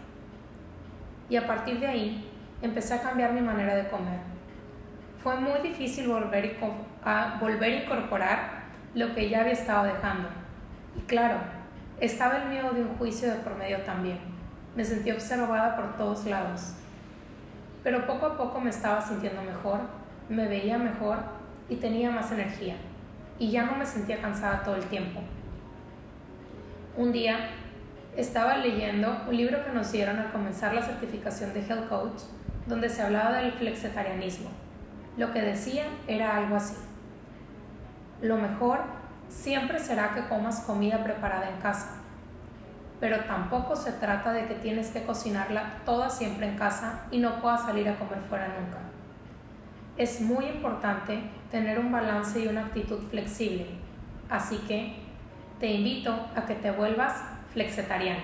Y 1.30 1.36
a 1.36 1.46
partir 1.46 1.78
de 1.78 1.86
ahí 1.86 2.28
empecé 2.62 2.94
a 2.94 3.02
cambiar 3.02 3.32
mi 3.32 3.40
manera 3.40 3.76
de 3.76 3.88
comer. 3.88 4.18
Fue 5.22 5.38
muy 5.38 5.60
difícil 5.60 6.08
volver 6.08 6.56
a 7.04 7.38
volver 7.40 7.72
a 7.72 7.84
incorporar 7.84 8.64
lo 8.92 9.14
que 9.14 9.30
ya 9.30 9.42
había 9.42 9.52
estado 9.52 9.84
dejando. 9.84 10.28
Y 10.96 11.00
claro, 11.02 11.38
estaba 12.00 12.38
el 12.38 12.48
miedo 12.48 12.72
de 12.72 12.82
un 12.82 12.96
juicio 12.96 13.30
de 13.30 13.36
por 13.36 13.54
medio 13.54 13.82
también. 13.82 14.37
Me 14.76 14.84
sentí 14.84 15.10
observada 15.10 15.76
por 15.76 15.96
todos 15.96 16.24
lados 16.26 16.74
pero 17.82 18.06
poco 18.06 18.26
a 18.26 18.36
poco 18.36 18.60
me 18.60 18.70
estaba 18.70 19.00
sintiendo 19.00 19.42
mejor, 19.42 19.80
me 20.28 20.46
veía 20.46 20.78
mejor 20.78 21.18
y 21.68 21.76
tenía 21.76 22.10
más 22.10 22.30
energía, 22.32 22.76
y 23.38 23.50
ya 23.50 23.64
no 23.64 23.76
me 23.76 23.86
sentía 23.86 24.20
cansada 24.20 24.62
todo 24.62 24.76
el 24.76 24.84
tiempo. 24.84 25.20
Un 26.96 27.12
día 27.12 27.50
estaba 28.16 28.58
leyendo 28.58 29.22
un 29.28 29.36
libro 29.36 29.64
que 29.64 29.72
nos 29.72 29.92
dieron 29.92 30.18
al 30.18 30.32
comenzar 30.32 30.74
la 30.74 30.82
certificación 30.82 31.54
de 31.54 31.60
Health 31.60 31.88
Coach, 31.88 32.22
donde 32.66 32.88
se 32.88 33.00
hablaba 33.02 33.38
del 33.38 33.52
flexitarianismo. 33.52 34.50
Lo 35.16 35.32
que 35.32 35.40
decía 35.40 35.84
era 36.06 36.36
algo 36.36 36.56
así. 36.56 36.76
Lo 38.20 38.36
mejor 38.36 38.80
siempre 39.28 39.78
será 39.78 40.14
que 40.14 40.26
comas 40.28 40.60
comida 40.60 41.02
preparada 41.04 41.48
en 41.48 41.60
casa, 41.60 41.97
pero 43.00 43.20
tampoco 43.24 43.76
se 43.76 43.92
trata 43.92 44.32
de 44.32 44.46
que 44.46 44.54
tienes 44.54 44.90
que 44.90 45.04
cocinarla 45.04 45.76
toda 45.84 46.10
siempre 46.10 46.48
en 46.48 46.56
casa 46.56 47.06
y 47.10 47.18
no 47.18 47.40
puedas 47.40 47.62
salir 47.62 47.88
a 47.88 47.96
comer 47.96 48.20
fuera 48.28 48.48
nunca. 48.48 48.78
Es 49.96 50.20
muy 50.20 50.46
importante 50.46 51.20
tener 51.50 51.78
un 51.78 51.92
balance 51.92 52.40
y 52.40 52.48
una 52.48 52.66
actitud 52.66 52.98
flexible, 53.10 53.66
así 54.28 54.58
que 54.68 54.96
te 55.60 55.66
invito 55.66 56.14
a 56.36 56.46
que 56.46 56.54
te 56.54 56.70
vuelvas 56.70 57.14
flexetariano. 57.52 58.22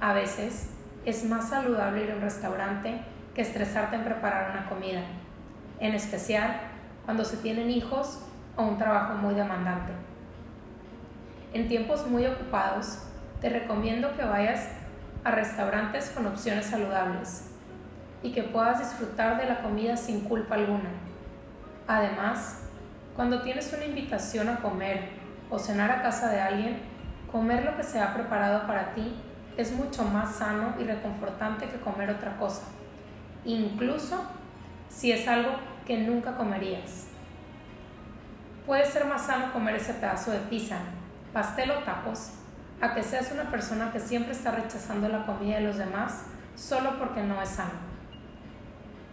A 0.00 0.12
veces 0.12 0.70
es 1.04 1.24
más 1.24 1.48
saludable 1.48 2.04
ir 2.04 2.10
a 2.12 2.14
un 2.16 2.20
restaurante 2.20 3.00
que 3.34 3.42
estresarte 3.42 3.96
en 3.96 4.04
preparar 4.04 4.50
una 4.50 4.68
comida, 4.68 5.02
en 5.80 5.94
especial 5.94 6.60
cuando 7.04 7.24
se 7.24 7.38
tienen 7.38 7.70
hijos 7.70 8.24
o 8.56 8.62
un 8.62 8.78
trabajo 8.78 9.14
muy 9.14 9.34
demandante. 9.34 9.92
En 11.52 11.66
tiempos 11.66 12.06
muy 12.06 12.26
ocupados, 12.26 13.07
te 13.40 13.48
recomiendo 13.48 14.16
que 14.16 14.24
vayas 14.24 14.68
a 15.24 15.30
restaurantes 15.30 16.10
con 16.10 16.26
opciones 16.26 16.66
saludables 16.66 17.50
y 18.22 18.32
que 18.32 18.42
puedas 18.42 18.80
disfrutar 18.80 19.40
de 19.40 19.46
la 19.46 19.62
comida 19.62 19.96
sin 19.96 20.22
culpa 20.22 20.56
alguna. 20.56 20.90
Además, 21.86 22.62
cuando 23.14 23.42
tienes 23.42 23.72
una 23.72 23.84
invitación 23.84 24.48
a 24.48 24.60
comer 24.60 25.10
o 25.50 25.58
cenar 25.58 25.90
a 25.90 26.02
casa 26.02 26.30
de 26.30 26.40
alguien, 26.40 26.78
comer 27.30 27.64
lo 27.64 27.76
que 27.76 27.82
se 27.82 28.00
ha 28.00 28.14
preparado 28.14 28.66
para 28.66 28.94
ti 28.94 29.14
es 29.56 29.72
mucho 29.72 30.04
más 30.04 30.36
sano 30.36 30.74
y 30.78 30.84
reconfortante 30.84 31.66
que 31.66 31.80
comer 31.80 32.10
otra 32.10 32.36
cosa, 32.36 32.62
incluso 33.44 34.24
si 34.88 35.12
es 35.12 35.26
algo 35.26 35.50
que 35.86 35.98
nunca 35.98 36.36
comerías. 36.36 37.08
Puede 38.66 38.84
ser 38.84 39.06
más 39.06 39.26
sano 39.26 39.52
comer 39.52 39.76
ese 39.76 39.94
pedazo 39.94 40.30
de 40.30 40.38
pizza, 40.40 40.76
pastel 41.32 41.70
o 41.70 41.78
tacos 41.84 42.37
a 42.80 42.94
que 42.94 43.02
seas 43.02 43.32
una 43.32 43.50
persona 43.50 43.92
que 43.92 44.00
siempre 44.00 44.32
está 44.32 44.52
rechazando 44.52 45.08
la 45.08 45.26
comida 45.26 45.56
de 45.56 45.64
los 45.64 45.78
demás 45.78 46.24
solo 46.54 46.98
porque 46.98 47.22
no 47.22 47.40
es 47.42 47.48
sano. 47.48 47.88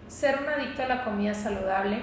Ser 0.07 0.39
un 0.41 0.49
adicto 0.49 0.83
a 0.83 0.87
la 0.87 1.03
comida 1.03 1.33
saludable 1.33 1.99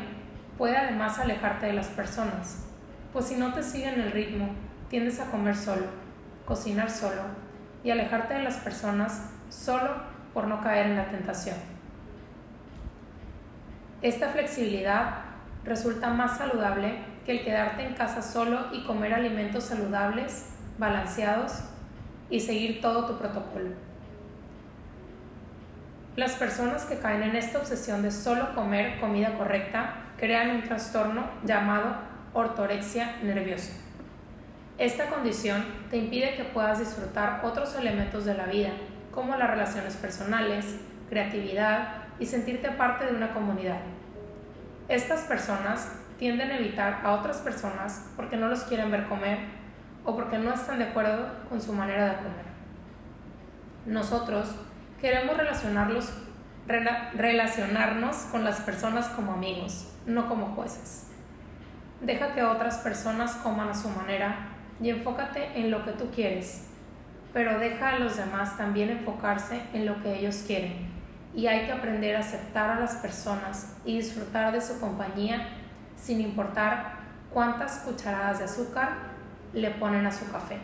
puede 0.58 0.76
además 0.76 1.18
alejarte 1.18 1.66
de 1.66 1.72
las 1.72 1.88
personas, 1.88 2.64
pues 3.12 3.26
si 3.26 3.36
no 3.36 3.52
te 3.52 3.62
siguen 3.62 4.00
el 4.00 4.12
ritmo, 4.12 4.50
tiendes 4.88 5.20
a 5.20 5.30
comer 5.30 5.56
solo, 5.56 5.86
cocinar 6.44 6.90
solo 6.90 7.22
y 7.84 7.90
alejarte 7.90 8.34
de 8.34 8.42
las 8.42 8.56
personas 8.56 9.30
solo 9.48 9.90
por 10.34 10.46
no 10.46 10.60
caer 10.60 10.86
en 10.86 10.96
la 10.96 11.06
tentación. 11.06 11.56
Esta 14.02 14.30
flexibilidad 14.30 15.20
resulta 15.64 16.10
más 16.10 16.38
saludable 16.38 16.98
que 17.24 17.32
el 17.32 17.44
quedarte 17.44 17.86
en 17.86 17.94
casa 17.94 18.20
solo 18.20 18.66
y 18.72 18.84
comer 18.84 19.14
alimentos 19.14 19.64
saludables, 19.64 20.46
balanceados 20.78 21.64
y 22.30 22.40
seguir 22.40 22.80
todo 22.80 23.06
tu 23.06 23.18
protocolo. 23.18 23.70
Las 26.16 26.32
personas 26.32 26.84
que 26.84 26.98
caen 26.98 27.22
en 27.22 27.36
esta 27.36 27.58
obsesión 27.58 28.02
de 28.02 28.10
solo 28.10 28.54
comer 28.54 29.00
comida 29.00 29.38
correcta 29.38 29.94
crean 30.18 30.50
un 30.50 30.62
trastorno 30.62 31.24
llamado 31.44 31.96
ortorexia 32.34 33.16
nerviosa. 33.22 33.72
Esta 34.78 35.06
condición 35.06 35.64
te 35.90 35.96
impide 35.96 36.34
que 36.34 36.44
puedas 36.44 36.78
disfrutar 36.78 37.40
otros 37.44 37.74
elementos 37.76 38.24
de 38.24 38.34
la 38.34 38.46
vida, 38.46 38.70
como 39.10 39.36
las 39.36 39.50
relaciones 39.50 39.96
personales, 39.96 40.76
creatividad 41.08 42.02
y 42.18 42.26
sentirte 42.26 42.70
parte 42.70 43.06
de 43.06 43.14
una 43.14 43.32
comunidad. 43.32 43.80
Estas 44.88 45.22
personas 45.22 45.92
tienden 46.18 46.50
a 46.50 46.58
evitar 46.58 47.00
a 47.04 47.12
otras 47.12 47.38
personas 47.38 48.10
porque 48.16 48.36
no 48.36 48.48
los 48.48 48.64
quieren 48.64 48.90
ver 48.90 49.06
comer 49.08 49.38
o 50.04 50.16
porque 50.16 50.38
no 50.38 50.52
están 50.52 50.78
de 50.78 50.86
acuerdo 50.86 51.28
con 51.48 51.60
su 51.60 51.72
manera 51.72 52.06
de 52.06 52.16
comer. 52.16 52.52
Nosotros 53.86 54.54
queremos 55.00 55.36
relacionarlos, 55.36 56.12
relacionarnos 56.66 58.16
con 58.30 58.44
las 58.44 58.60
personas 58.60 59.08
como 59.08 59.32
amigos, 59.32 59.92
no 60.06 60.28
como 60.28 60.54
jueces. 60.54 61.08
Deja 62.00 62.34
que 62.34 62.42
otras 62.42 62.78
personas 62.78 63.34
coman 63.36 63.68
a 63.68 63.74
su 63.74 63.88
manera 63.88 64.48
y 64.80 64.90
enfócate 64.90 65.58
en 65.58 65.70
lo 65.70 65.84
que 65.84 65.92
tú 65.92 66.10
quieres, 66.10 66.68
pero 67.32 67.58
deja 67.58 67.90
a 67.90 67.98
los 67.98 68.16
demás 68.16 68.56
también 68.56 68.90
enfocarse 68.90 69.62
en 69.72 69.86
lo 69.86 70.02
que 70.02 70.18
ellos 70.18 70.44
quieren. 70.46 70.90
Y 71.34 71.46
hay 71.46 71.66
que 71.66 71.72
aprender 71.72 72.16
a 72.16 72.20
aceptar 72.20 72.70
a 72.70 72.80
las 72.80 72.96
personas 72.96 73.76
y 73.84 73.96
disfrutar 73.96 74.52
de 74.52 74.60
su 74.60 74.78
compañía 74.80 75.48
sin 75.96 76.20
importar 76.20 76.96
cuántas 77.32 77.78
cucharadas 77.78 78.38
de 78.38 78.44
azúcar 78.44 79.11
le 79.52 79.70
ponen 79.70 80.06
a 80.06 80.12
su 80.12 80.30
café. 80.30 80.56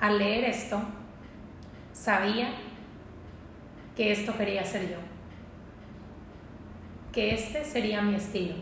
Al 0.00 0.18
leer 0.18 0.44
esto, 0.44 0.82
sabía 1.92 2.48
que 3.96 4.10
esto 4.10 4.36
quería 4.36 4.64
ser 4.64 4.90
yo, 4.90 4.96
que 7.12 7.34
este 7.34 7.64
sería 7.64 8.02
mi 8.02 8.16
estilo. 8.16 8.54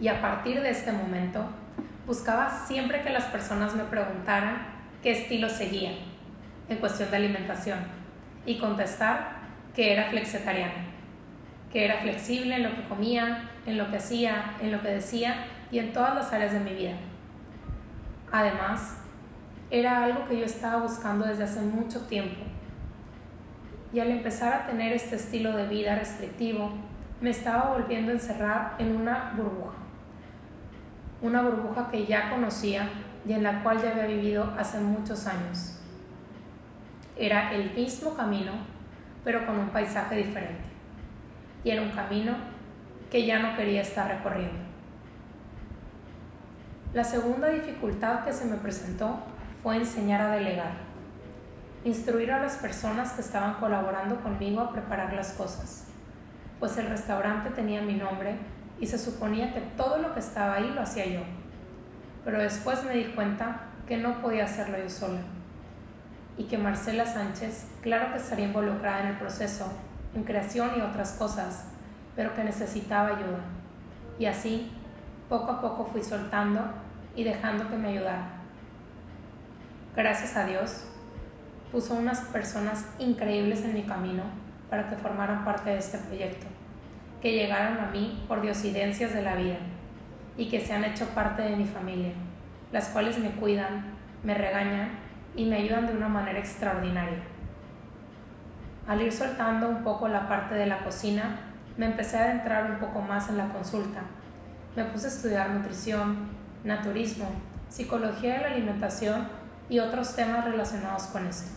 Y 0.00 0.08
a 0.08 0.20
partir 0.20 0.60
de 0.60 0.70
este 0.70 0.92
momento, 0.92 1.46
buscaba 2.06 2.50
siempre 2.66 3.02
que 3.02 3.10
las 3.10 3.24
personas 3.24 3.74
me 3.74 3.84
preguntaran 3.84 4.66
qué 5.02 5.12
estilo 5.12 5.48
seguía 5.48 5.92
en 6.68 6.78
cuestión 6.78 7.10
de 7.10 7.16
alimentación 7.16 7.78
y 8.44 8.58
contestar 8.58 9.36
que 9.74 9.92
era 9.92 10.10
flexitariana, 10.10 10.84
que 11.72 11.84
era 11.84 12.00
flexible 12.00 12.56
en 12.56 12.64
lo 12.64 12.74
que 12.74 12.84
comía, 12.88 13.50
en 13.64 13.78
lo 13.78 13.90
que 13.90 13.96
hacía, 13.96 14.54
en 14.60 14.72
lo 14.72 14.82
que 14.82 14.88
decía 14.88 15.46
y 15.70 15.78
en 15.78 15.92
todas 15.92 16.14
las 16.14 16.32
áreas 16.32 16.52
de 16.52 16.60
mi 16.60 16.74
vida. 16.74 16.96
Además, 18.32 18.98
era 19.70 20.04
algo 20.04 20.26
que 20.26 20.38
yo 20.38 20.44
estaba 20.44 20.82
buscando 20.82 21.26
desde 21.26 21.44
hace 21.44 21.60
mucho 21.60 22.00
tiempo. 22.06 22.42
Y 23.92 24.00
al 24.00 24.10
empezar 24.10 24.52
a 24.52 24.66
tener 24.66 24.92
este 24.92 25.16
estilo 25.16 25.56
de 25.56 25.68
vida 25.68 25.94
restrictivo, 25.94 26.72
me 27.20 27.30
estaba 27.30 27.74
volviendo 27.74 28.10
a 28.10 28.14
encerrar 28.14 28.74
en 28.78 28.96
una 28.96 29.32
burbuja. 29.36 29.74
Una 31.22 31.42
burbuja 31.42 31.90
que 31.90 32.04
ya 32.06 32.30
conocía 32.30 32.88
y 33.26 33.32
en 33.32 33.42
la 33.42 33.62
cual 33.62 33.80
ya 33.80 33.90
había 33.90 34.06
vivido 34.06 34.52
hace 34.58 34.80
muchos 34.80 35.26
años. 35.26 35.78
Era 37.16 37.54
el 37.54 37.72
mismo 37.72 38.14
camino, 38.14 38.52
pero 39.22 39.46
con 39.46 39.58
un 39.58 39.68
paisaje 39.70 40.16
diferente. 40.16 40.64
Y 41.62 41.70
era 41.70 41.82
un 41.82 41.90
camino 41.90 42.34
que 43.10 43.24
ya 43.24 43.38
no 43.38 43.56
quería 43.56 43.82
estar 43.82 44.08
recorriendo. 44.08 44.63
La 46.94 47.02
segunda 47.02 47.48
dificultad 47.48 48.22
que 48.24 48.32
se 48.32 48.44
me 48.44 48.56
presentó 48.56 49.18
fue 49.64 49.76
enseñar 49.76 50.20
a 50.20 50.30
delegar, 50.30 50.74
instruir 51.84 52.30
a 52.30 52.38
las 52.38 52.54
personas 52.54 53.10
que 53.14 53.20
estaban 53.20 53.54
colaborando 53.54 54.20
conmigo 54.20 54.60
a 54.60 54.70
preparar 54.70 55.12
las 55.12 55.32
cosas, 55.32 55.86
pues 56.60 56.78
el 56.78 56.86
restaurante 56.86 57.50
tenía 57.50 57.82
mi 57.82 57.94
nombre 57.94 58.36
y 58.78 58.86
se 58.86 58.96
suponía 58.96 59.52
que 59.52 59.60
todo 59.76 59.98
lo 59.98 60.14
que 60.14 60.20
estaba 60.20 60.54
ahí 60.54 60.70
lo 60.70 60.82
hacía 60.82 61.06
yo. 61.06 61.22
Pero 62.24 62.38
después 62.38 62.84
me 62.84 62.94
di 62.94 63.06
cuenta 63.06 63.62
que 63.88 63.96
no 63.96 64.22
podía 64.22 64.44
hacerlo 64.44 64.78
yo 64.78 64.88
sola 64.88 65.22
y 66.38 66.44
que 66.44 66.58
Marcela 66.58 67.06
Sánchez, 67.06 67.66
claro 67.82 68.12
que 68.12 68.18
estaría 68.18 68.46
involucrada 68.46 69.00
en 69.00 69.06
el 69.08 69.18
proceso, 69.18 69.66
en 70.14 70.22
creación 70.22 70.70
y 70.76 70.80
otras 70.80 71.14
cosas, 71.14 71.64
pero 72.14 72.34
que 72.34 72.44
necesitaba 72.44 73.08
ayuda. 73.08 73.40
Y 74.16 74.26
así, 74.26 74.70
poco 75.28 75.52
a 75.52 75.60
poco 75.60 75.84
fui 75.84 76.02
soltando 76.02 76.60
y 77.14 77.24
dejando 77.24 77.68
que 77.68 77.76
me 77.76 77.88
ayudara 77.88 78.44
gracias 79.96 80.36
a 80.36 80.44
Dios, 80.44 80.86
puso 81.70 81.94
unas 81.94 82.20
personas 82.20 82.92
increíbles 82.98 83.64
en 83.64 83.74
mi 83.74 83.84
camino 83.84 84.24
para 84.68 84.88
que 84.88 84.96
formaran 84.96 85.44
parte 85.44 85.70
de 85.70 85.78
este 85.78 85.98
proyecto, 85.98 86.46
que 87.22 87.32
llegaron 87.32 87.78
a 87.78 87.90
mí 87.92 88.24
por 88.26 88.42
diosidencias 88.42 89.14
de 89.14 89.22
la 89.22 89.36
vida 89.36 89.58
y 90.36 90.48
que 90.48 90.60
se 90.60 90.72
han 90.72 90.84
hecho 90.84 91.06
parte 91.10 91.42
de 91.42 91.56
mi 91.56 91.64
familia, 91.64 92.12
las 92.72 92.88
cuales 92.88 93.18
me 93.18 93.30
cuidan, 93.30 93.84
me 94.24 94.34
regañan 94.34 94.90
y 95.36 95.44
me 95.44 95.56
ayudan 95.56 95.86
de 95.86 95.96
una 95.96 96.08
manera 96.08 96.40
extraordinaria. 96.40 97.18
Al 98.88 99.00
ir 99.00 99.12
soltando 99.12 99.68
un 99.68 99.84
poco 99.84 100.08
la 100.08 100.28
parte 100.28 100.56
de 100.56 100.66
la 100.66 100.78
cocina, 100.78 101.38
me 101.76 101.86
empecé 101.86 102.18
a 102.18 102.24
adentrar 102.24 102.70
un 102.70 102.78
poco 102.78 103.00
más 103.00 103.28
en 103.28 103.38
la 103.38 103.48
consulta. 103.48 104.00
Me 104.76 104.82
puse 104.84 105.06
a 105.06 105.10
estudiar 105.10 105.50
nutrición, 105.50 106.30
naturismo, 106.64 107.26
psicología 107.68 108.34
de 108.34 108.40
la 108.40 108.46
alimentación 108.48 109.28
y 109.68 109.78
otros 109.78 110.16
temas 110.16 110.44
relacionados 110.44 111.04
con 111.04 111.26
esto. 111.26 111.52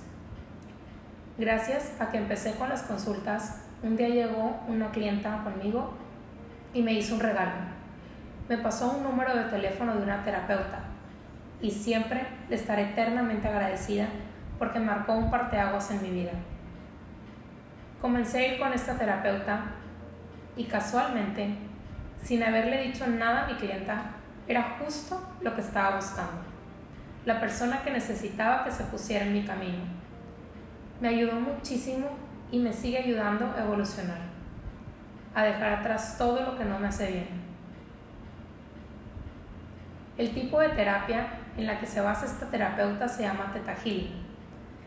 Gracias 1.39 1.93
a 1.99 2.11
que 2.11 2.17
empecé 2.17 2.53
con 2.55 2.69
las 2.69 2.83
consultas, 2.83 3.63
un 3.81 3.97
día 3.97 4.09
llegó 4.09 4.59
una 4.67 4.91
clienta 4.91 5.43
conmigo 5.43 5.93
y 6.73 6.83
me 6.83 6.93
hizo 6.93 7.15
un 7.15 7.21
regalo. 7.21 7.53
Me 8.49 8.57
pasó 8.57 8.91
un 8.91 9.03
número 9.03 9.35
de 9.35 9.45
teléfono 9.45 9.95
de 9.95 10.03
una 10.03 10.23
terapeuta 10.23 10.81
y 11.59 11.71
siempre 11.71 12.27
le 12.49 12.55
estaré 12.55 12.91
eternamente 12.91 13.47
agradecida 13.47 14.07
porque 14.59 14.79
marcó 14.79 15.13
un 15.13 15.31
parteaguas 15.31 15.89
en 15.89 16.03
mi 16.03 16.11
vida. 16.11 16.33
Comencé 17.99 18.37
a 18.37 18.53
ir 18.53 18.59
con 18.59 18.73
esta 18.73 18.95
terapeuta 18.95 19.61
y 20.55 20.65
casualmente, 20.65 21.55
sin 22.27 22.43
haberle 22.43 22.83
dicho 22.83 23.07
nada 23.07 23.45
a 23.45 23.47
mi 23.47 23.55
clienta, 23.55 24.11
era 24.47 24.77
justo 24.79 25.25
lo 25.41 25.55
que 25.55 25.61
estaba 25.61 25.95
buscando 25.95 26.57
la 27.27 27.41
persona 27.41 27.83
que 27.83 27.91
necesitaba 27.91 28.63
que 28.63 28.71
se 28.71 28.85
pusiera 28.85 29.25
en 29.25 29.33
mi 29.33 29.43
camino. 29.43 29.79
Me 31.01 31.09
ayudó 31.09 31.33
muchísimo 31.33 32.07
y 32.49 32.57
me 32.57 32.71
sigue 32.71 32.99
ayudando 32.99 33.53
a 33.53 33.63
evolucionar, 33.63 34.19
a 35.35 35.43
dejar 35.43 35.73
atrás 35.73 36.15
todo 36.17 36.41
lo 36.41 36.57
que 36.57 36.63
no 36.63 36.79
me 36.79 36.87
hace 36.87 37.11
bien. 37.11 37.27
El 40.17 40.33
tipo 40.33 40.61
de 40.61 40.69
terapia 40.69 41.27
en 41.57 41.67
la 41.67 41.81
que 41.81 41.85
se 41.85 41.99
basa 41.99 42.25
esta 42.25 42.49
terapeuta 42.49 43.09
se 43.09 43.23
llama 43.23 43.53
Healing. 43.83 44.25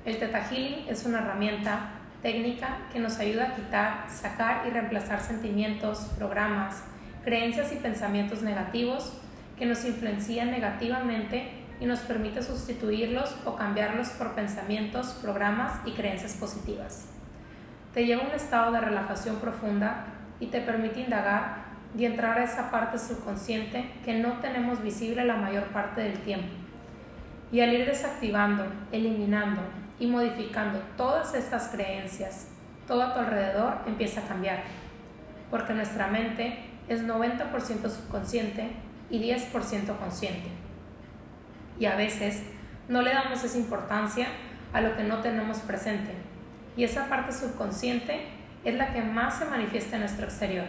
El 0.07 0.17
Healing 0.17 0.89
es 0.89 1.05
una 1.05 1.19
herramienta 1.19 1.91
técnica 2.23 2.79
que 2.91 3.01
nos 3.01 3.19
ayuda 3.19 3.49
a 3.49 3.55
quitar, 3.55 4.05
sacar 4.09 4.67
y 4.67 4.71
reemplazar 4.71 5.21
sentimientos, 5.21 6.11
programas, 6.17 6.85
creencias 7.25 7.73
y 7.73 7.77
pensamientos 7.77 8.43
negativos 8.43 9.13
que 9.59 9.67
nos 9.67 9.85
influencian 9.85 10.51
negativamente 10.51 11.51
y 11.81 11.87
nos 11.87 12.01
permite 12.01 12.43
sustituirlos 12.43 13.35
o 13.45 13.57
cambiarlos 13.57 14.09
por 14.11 14.35
pensamientos, 14.35 15.19
programas 15.23 15.81
y 15.85 15.93
creencias 15.93 16.35
positivas. 16.35 17.09
Te 17.95 18.07
lleva 18.07 18.23
a 18.23 18.27
un 18.27 18.33
estado 18.33 18.73
de 18.73 18.81
relajación 18.81 19.37
profunda 19.37 20.05
y 20.39 20.47
te 20.47 20.61
permite 20.61 21.01
indagar 21.01 21.71
y 21.97 22.05
entrar 22.05 22.39
a 22.39 22.45
esa 22.45 22.71
parte 22.71 22.99
subconsciente 22.99 23.91
que 24.05 24.15
no 24.19 24.35
tenemos 24.35 24.83
visible 24.83 25.25
la 25.25 25.37
mayor 25.37 25.65
parte 25.65 26.03
del 26.03 26.19
tiempo. 26.21 26.55
Y 27.51 27.61
al 27.61 27.73
ir 27.75 27.85
desactivando, 27.85 28.65
eliminando 28.93 29.61
y 29.99 30.07
modificando 30.07 30.79
todas 30.97 31.35
estas 31.35 31.69
creencias, 31.69 32.49
todo 32.87 33.03
a 33.03 33.13
tu 33.13 33.21
alrededor 33.21 33.79
empieza 33.87 34.21
a 34.21 34.29
cambiar, 34.29 34.63
porque 35.51 35.75
nuestra 35.75 36.07
mente 36.07 36.70
es 36.91 37.07
90% 37.07 37.89
subconsciente 37.89 38.73
y 39.09 39.23
10% 39.23 39.97
consciente 39.97 40.51
y 41.81 41.87
a 41.87 41.97
veces 41.97 42.43
no 42.89 43.01
le 43.01 43.13
damos 43.13 43.43
esa 43.43 43.57
importancia 43.57 44.29
a 44.73 44.83
lo 44.83 44.97
que 44.97 45.03
no 45.03 45.21
tenemos 45.21 45.59
presente 45.59 46.15
Y 46.77 46.85
esa 46.85 47.09
parte 47.09 47.33
subconsciente 47.33 48.27
es 48.65 48.75
la 48.75 48.93
que 48.93 49.03
más 49.03 49.39
se 49.39 49.47
manifiesta 49.47 49.97
en 49.97 50.03
nuestro 50.03 50.27
exterior. 50.27 50.67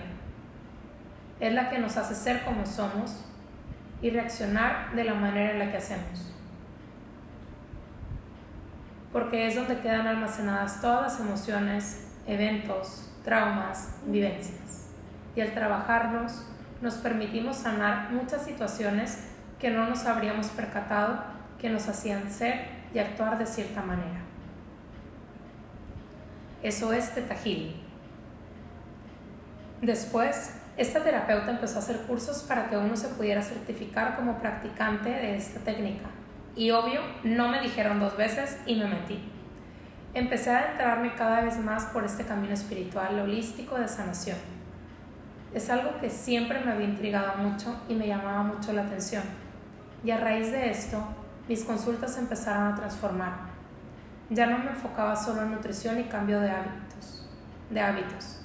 Es 1.39 1.53
la 1.53 1.69
que 1.69 1.77
nos 1.77 1.97
hace 1.97 2.15
ser 2.15 2.43
como 2.43 2.65
somos 2.65 3.23
y 4.01 4.09
reaccionar 4.09 4.95
de 4.95 5.03
la 5.03 5.13
manera 5.13 5.51
en 5.51 5.59
la 5.59 5.71
que 5.71 5.77
hacemos. 5.77 6.31
Porque 9.11 9.47
es 9.47 9.55
donde 9.55 9.79
quedan 9.79 10.07
almacenadas 10.07 10.81
todas 10.81 11.11
las 11.13 11.19
emociones, 11.19 12.07
eventos, 12.25 13.11
traumas, 13.23 13.99
vivencias. 14.05 14.60
Y 15.35 15.41
al 15.41 15.53
trabajarnos, 15.53 16.45
nos 16.81 16.95
permitimos 16.95 17.57
sanar 17.57 18.11
muchas 18.11 18.43
situaciones 18.43 19.27
que 19.59 19.69
no 19.69 19.87
nos 19.87 20.05
habríamos 20.05 20.47
percatado 20.47 21.23
que 21.59 21.69
nos 21.69 21.87
hacían 21.87 22.29
ser 22.31 22.65
y 22.93 22.99
actuar 22.99 23.37
de 23.37 23.45
cierta 23.45 23.83
manera. 23.83 24.19
Eso 26.63 26.91
es 26.91 27.13
Teta 27.13 27.35
Después, 29.81 30.55
esta 30.77 31.03
terapeuta 31.03 31.51
empezó 31.51 31.77
a 31.77 31.79
hacer 31.79 31.97
cursos 32.01 32.43
para 32.43 32.69
que 32.69 32.77
uno 32.77 32.95
se 32.95 33.09
pudiera 33.09 33.41
certificar 33.41 34.15
como 34.15 34.39
practicante 34.39 35.09
de 35.09 35.35
esta 35.35 35.59
técnica. 35.59 36.09
Y 36.55 36.71
obvio, 36.71 37.01
no 37.23 37.47
me 37.47 37.61
dijeron 37.61 37.99
dos 37.99 38.17
veces 38.17 38.59
y 38.65 38.75
me 38.75 38.87
metí. 38.87 39.23
Empecé 40.13 40.51
a 40.51 40.59
adentrarme 40.59 41.15
cada 41.15 41.41
vez 41.41 41.57
más 41.57 41.85
por 41.85 42.03
este 42.03 42.25
camino 42.25 42.53
espiritual 42.53 43.19
holístico 43.19 43.77
de 43.77 43.87
sanación. 43.87 44.37
Es 45.53 45.69
algo 45.69 45.99
que 45.99 46.09
siempre 46.09 46.59
me 46.63 46.71
había 46.71 46.87
intrigado 46.87 47.37
mucho 47.37 47.75
y 47.87 47.95
me 47.95 48.07
llamaba 48.07 48.43
mucho 48.43 48.73
la 48.73 48.83
atención. 48.83 49.23
Y 50.03 50.11
a 50.11 50.17
raíz 50.17 50.51
de 50.51 50.69
esto, 50.69 51.03
mis 51.47 51.63
consultas 51.63 52.17
empezaron 52.17 52.71
a 52.71 52.75
transformar. 52.75 53.33
Ya 54.29 54.45
no 54.47 54.59
me 54.59 54.71
enfocaba 54.71 55.15
solo 55.15 55.41
en 55.41 55.51
nutrición 55.51 55.99
y 55.99 56.03
cambio 56.05 56.39
de 56.39 56.49
hábitos, 56.49 57.27
de 57.69 57.81
hábitos 57.81 58.41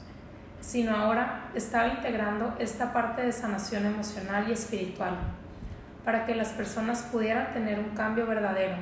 sino 0.66 0.96
ahora 0.96 1.48
estaba 1.54 1.86
integrando 1.86 2.56
esta 2.58 2.92
parte 2.92 3.22
de 3.22 3.30
sanación 3.30 3.86
emocional 3.86 4.48
y 4.48 4.52
espiritual 4.52 5.14
para 6.04 6.26
que 6.26 6.34
las 6.34 6.48
personas 6.48 7.02
pudieran 7.02 7.52
tener 7.52 7.78
un 7.78 7.90
cambio 7.90 8.26
verdadero 8.26 8.76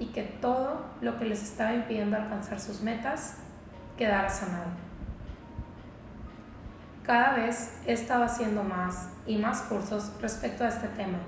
y 0.00 0.06
que 0.06 0.22
todo 0.22 0.84
lo 1.00 1.16
que 1.16 1.24
les 1.24 1.44
estaba 1.44 1.72
impidiendo 1.74 2.16
alcanzar 2.16 2.58
sus 2.58 2.82
metas 2.82 3.38
quedara 3.96 4.28
sanado. 4.28 4.66
Cada 7.06 7.36
vez 7.36 7.78
he 7.86 7.92
estado 7.92 8.24
haciendo 8.24 8.64
más 8.64 9.10
y 9.26 9.38
más 9.38 9.62
cursos 9.62 10.12
respecto 10.20 10.64
a 10.64 10.68
este 10.68 10.88
tema. 10.88 11.18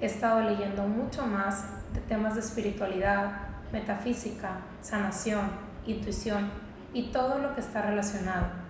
He 0.00 0.06
estado 0.06 0.40
leyendo 0.40 0.82
mucho 0.88 1.24
más 1.26 1.64
de 1.92 2.00
temas 2.00 2.34
de 2.34 2.40
espiritualidad, 2.40 3.30
metafísica, 3.72 4.58
sanación, 4.80 5.50
intuición 5.86 6.50
y 6.92 7.12
todo 7.12 7.38
lo 7.38 7.54
que 7.54 7.60
está 7.60 7.82
relacionado 7.82 8.64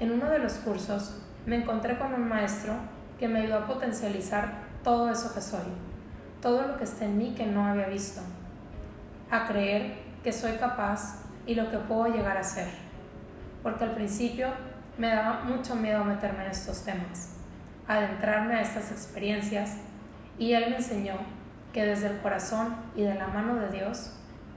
en 0.00 0.12
uno 0.12 0.30
de 0.30 0.38
los 0.38 0.54
cursos 0.54 1.20
me 1.44 1.56
encontré 1.56 1.98
con 1.98 2.14
un 2.14 2.26
maestro 2.26 2.72
que 3.18 3.28
me 3.28 3.40
ayudó 3.40 3.58
a 3.58 3.66
potencializar 3.66 4.50
todo 4.82 5.10
eso 5.10 5.32
que 5.34 5.42
soy, 5.42 5.60
todo 6.40 6.66
lo 6.66 6.78
que 6.78 6.84
está 6.84 7.04
en 7.04 7.18
mí 7.18 7.34
que 7.36 7.44
no 7.44 7.66
había 7.66 7.86
visto, 7.86 8.22
a 9.30 9.46
creer 9.46 9.98
que 10.24 10.32
soy 10.32 10.52
capaz 10.52 11.22
y 11.46 11.54
lo 11.54 11.70
que 11.70 11.76
puedo 11.76 12.06
llegar 12.06 12.38
a 12.38 12.42
ser, 12.42 12.68
porque 13.62 13.84
al 13.84 13.94
principio 13.94 14.48
me 15.00 15.08
daba 15.08 15.44
mucho 15.44 15.74
miedo 15.76 16.04
meterme 16.04 16.44
en 16.44 16.50
estos 16.50 16.84
temas, 16.84 17.30
adentrarme 17.88 18.56
a 18.56 18.60
estas 18.60 18.92
experiencias 18.92 19.78
y 20.38 20.52
él 20.52 20.68
me 20.68 20.76
enseñó 20.76 21.14
que 21.72 21.86
desde 21.86 22.08
el 22.08 22.18
corazón 22.18 22.76
y 22.94 23.04
de 23.04 23.14
la 23.14 23.28
mano 23.28 23.54
de 23.54 23.70
Dios 23.70 24.12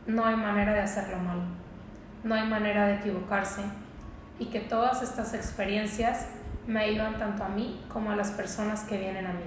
no 0.05 0.25
hay 0.25 0.35
manera 0.35 0.73
de 0.73 0.81
hacerlo 0.81 1.17
mal, 1.19 1.43
no 2.25 2.35
hay 2.35 2.45
manera 2.45 2.87
de 2.87 2.95
equivocarse 2.95 3.61
y 4.37 4.47
que 4.47 4.59
todas 4.59 5.01
estas 5.01 5.33
experiencias 5.33 6.27
me 6.67 6.81
ayudan 6.81 7.17
tanto 7.17 7.45
a 7.45 7.47
mí 7.47 7.81
como 7.87 8.11
a 8.11 8.17
las 8.17 8.31
personas 8.31 8.81
que 8.81 8.97
vienen 8.97 9.25
a 9.25 9.31
mí. 9.31 9.45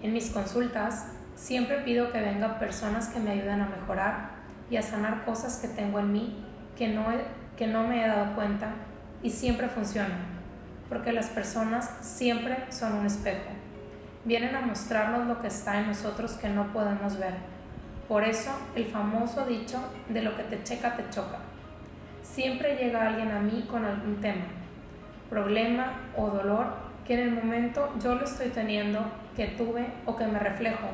En 0.00 0.14
mis 0.14 0.30
consultas 0.30 1.08
siempre 1.34 1.82
pido 1.82 2.10
que 2.10 2.22
vengan 2.22 2.58
personas 2.58 3.08
que 3.08 3.20
me 3.20 3.32
ayuden 3.32 3.60
a 3.60 3.66
mejorar 3.66 4.30
y 4.70 4.78
a 4.78 4.82
sanar 4.82 5.26
cosas 5.26 5.58
que 5.58 5.68
tengo 5.68 5.98
en 5.98 6.10
mí 6.10 6.44
que 6.74 6.88
no, 6.88 7.04
que 7.58 7.66
no 7.66 7.82
me 7.82 8.04
he 8.04 8.06
dado 8.06 8.36
cuenta 8.36 8.68
y 9.20 9.30
siempre 9.30 9.68
funcionan, 9.68 10.20
porque 10.88 11.12
las 11.12 11.26
personas 11.26 11.90
siempre 12.00 12.56
son 12.70 12.94
un 12.94 13.06
espejo. 13.06 13.50
Vienen 14.24 14.54
a 14.54 14.60
mostrarnos 14.60 15.26
lo 15.26 15.40
que 15.40 15.48
está 15.48 15.80
en 15.80 15.88
nosotros 15.88 16.34
que 16.34 16.48
no 16.48 16.72
podemos 16.72 17.18
ver. 17.18 17.34
Por 18.06 18.22
eso 18.22 18.52
el 18.76 18.86
famoso 18.86 19.44
dicho 19.44 19.80
de 20.08 20.22
lo 20.22 20.36
que 20.36 20.44
te 20.44 20.62
checa 20.62 20.96
te 20.96 21.10
choca. 21.10 21.38
Siempre 22.22 22.76
llega 22.76 23.08
alguien 23.08 23.32
a 23.32 23.40
mí 23.40 23.66
con 23.68 23.84
algún 23.84 24.20
tema, 24.20 24.44
problema 25.28 25.94
o 26.16 26.28
dolor 26.28 26.88
que 27.04 27.14
en 27.14 27.20
el 27.20 27.34
momento 27.34 27.92
yo 28.00 28.14
lo 28.14 28.24
estoy 28.24 28.50
teniendo, 28.50 29.00
que 29.34 29.46
tuve 29.48 29.86
o 30.04 30.14
que 30.14 30.26
me 30.26 30.38
reflejo. 30.38 30.88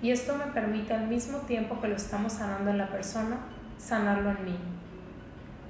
Y 0.00 0.10
esto 0.10 0.36
me 0.36 0.46
permite 0.52 0.94
al 0.94 1.08
mismo 1.08 1.38
tiempo 1.40 1.80
que 1.80 1.88
lo 1.88 1.96
estamos 1.96 2.32
sanando 2.32 2.70
en 2.70 2.78
la 2.78 2.88
persona, 2.88 3.36
sanarlo 3.76 4.30
en 4.30 4.44
mí. 4.44 4.58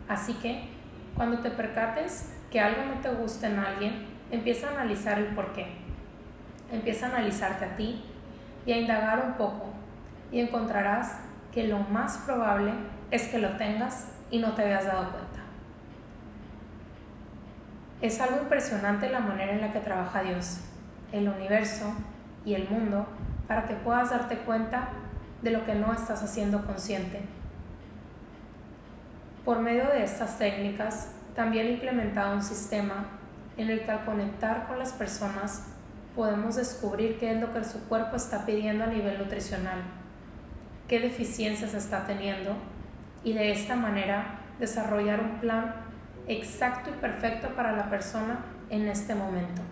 Así 0.09 0.35
que, 0.35 0.69
cuando 1.17 1.38
te 1.38 1.51
percates 1.51 2.33
que 2.51 2.61
algo 2.61 2.85
no 2.85 3.01
te 3.01 3.11
gusta 3.11 3.49
en 3.49 3.59
alguien, 3.59 4.07
empieza 4.31 4.69
a 4.69 4.73
analizar 4.73 5.19
el 5.19 5.27
por 5.35 5.53
qué. 5.53 5.67
Empieza 6.71 7.07
a 7.07 7.11
analizarte 7.11 7.65
a 7.65 7.77
ti 7.77 8.05
y 8.67 8.73
a 8.73 8.79
indagar 8.79 9.25
un 9.27 9.35
poco 9.35 9.67
y 10.31 10.41
encontrarás 10.41 11.21
que 11.53 11.69
lo 11.69 11.79
más 11.79 12.19
probable 12.19 12.73
es 13.11 13.29
que 13.29 13.38
lo 13.38 13.57
tengas 13.57 14.09
y 14.31 14.38
no 14.38 14.53
te 14.53 14.62
habías 14.62 14.87
dado 14.87 15.11
cuenta. 15.11 15.41
Es 18.01 18.21
algo 18.21 18.38
impresionante 18.43 19.11
la 19.11 19.21
manera 19.21 19.53
en 19.53 19.61
la 19.61 19.73
que 19.73 19.81
trabaja 19.81 20.23
Dios, 20.23 20.61
el 21.12 21.29
universo 21.29 21.93
y 22.45 22.55
el 22.55 22.69
mundo 22.69 23.07
para 23.47 23.67
que 23.67 23.75
puedas 23.75 24.11
darte 24.11 24.38
cuenta 24.38 24.88
de 25.43 25.51
lo 25.51 25.65
que 25.67 25.75
no 25.75 25.93
estás 25.93 26.23
haciendo 26.23 26.65
consciente. 26.65 27.21
Por 29.45 29.59
medio 29.59 29.87
de 29.89 30.05
estas 30.05 30.39
técnicas, 30.39 31.11
también 31.35 31.67
he 31.67 31.73
implementado 31.73 32.35
un 32.35 32.43
sistema 32.43 33.07
en 33.57 33.71
el 33.71 33.85
que 33.85 33.91
al 33.91 34.05
conectar 34.05 34.69
con 34.69 34.79
las 34.79 34.93
personas 34.93 35.65
podemos 36.15 36.57
descubrir 36.57 37.19
qué 37.19 37.33
es 37.33 37.41
lo 37.41 37.53
que 37.53 37.65
su 37.65 37.81
cuerpo 37.89 38.17
está 38.17 38.47
pidiendo 38.47 38.85
a 38.85 38.87
nivel 38.87 39.19
nutricional, 39.19 39.83
qué 40.87 41.01
deficiencias 41.01 41.75
está 41.75 42.07
teniendo 42.07 42.55
y 43.25 43.33
de 43.33 43.51
esta 43.51 43.75
manera 43.75 44.39
desarrollar 44.61 45.21
un 45.21 45.41
plan 45.41 45.75
exacto 46.29 46.91
y 46.91 47.01
perfecto 47.01 47.49
para 47.57 47.73
la 47.73 47.91
persona 47.91 48.45
en 48.71 48.87
este 48.87 49.15
momento. 49.15 49.63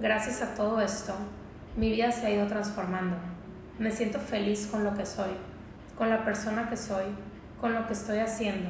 Gracias 0.00 0.42
a 0.42 0.54
todo 0.54 0.80
esto, 0.80 1.14
mi 1.76 1.92
vida 1.92 2.10
se 2.10 2.26
ha 2.26 2.30
ido 2.30 2.46
transformando. 2.48 3.16
Me 3.78 3.90
siento 3.90 4.18
feliz 4.18 4.66
con 4.66 4.82
lo 4.82 4.94
que 4.94 5.06
soy, 5.06 5.30
con 5.96 6.10
la 6.10 6.24
persona 6.24 6.68
que 6.68 6.76
soy, 6.76 7.04
con 7.62 7.74
lo 7.74 7.86
que 7.86 7.92
estoy 7.92 8.18
haciendo. 8.18 8.68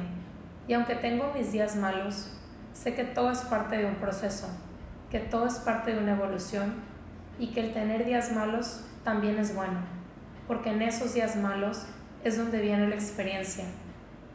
Y 0.67 0.73
aunque 0.73 0.93
tengo 0.93 1.33
mis 1.35 1.51
días 1.51 1.75
malos, 1.75 2.31
sé 2.73 2.93
que 2.93 3.03
todo 3.03 3.31
es 3.31 3.39
parte 3.39 3.75
de 3.75 3.85
un 3.87 3.95
proceso, 3.95 4.47
que 5.09 5.19
todo 5.19 5.47
es 5.47 5.55
parte 5.55 5.93
de 5.93 5.99
una 5.99 6.11
evolución 6.11 6.75
y 7.39 7.47
que 7.47 7.61
el 7.61 7.73
tener 7.73 8.05
días 8.05 8.31
malos 8.31 8.85
también 9.03 9.39
es 9.39 9.55
bueno, 9.55 9.79
porque 10.47 10.69
en 10.69 10.83
esos 10.83 11.15
días 11.15 11.35
malos 11.35 11.87
es 12.23 12.37
donde 12.37 12.61
viene 12.61 12.87
la 12.87 12.93
experiencia, 12.93 13.65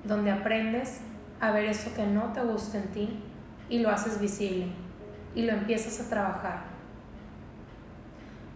donde 0.03 0.33
aprendes 0.33 1.03
a 1.41 1.53
ver 1.53 1.67
eso 1.67 1.95
que 1.95 2.05
no 2.05 2.33
te 2.33 2.43
gusta 2.43 2.79
en 2.79 2.89
ti 2.89 3.23
y 3.69 3.79
lo 3.79 3.91
haces 3.91 4.21
visible 4.21 4.67
y 5.37 5.43
lo 5.43 5.53
empiezas 5.53 6.05
a 6.05 6.11
trabajar. 6.11 6.65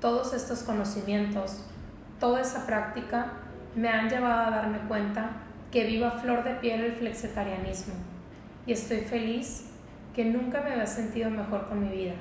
Todos 0.00 0.34
estos 0.34 0.64
conocimientos, 0.64 1.64
toda 2.18 2.40
esa 2.40 2.66
práctica 2.66 3.34
me 3.76 3.88
han 3.88 4.08
llevado 4.08 4.48
a 4.48 4.50
darme 4.50 4.78
cuenta 4.88 5.41
que 5.72 5.86
viva 5.86 6.10
flor 6.10 6.44
de 6.44 6.54
piel 6.56 6.84
el 6.84 6.92
flexitarianismo 6.92 7.94
y 8.66 8.72
estoy 8.72 8.98
feliz 8.98 9.70
que 10.14 10.26
nunca 10.26 10.60
me 10.60 10.72
había 10.72 10.86
sentido 10.86 11.30
mejor 11.30 11.66
con 11.66 11.82
mi 11.82 11.88
vida, 11.88 12.12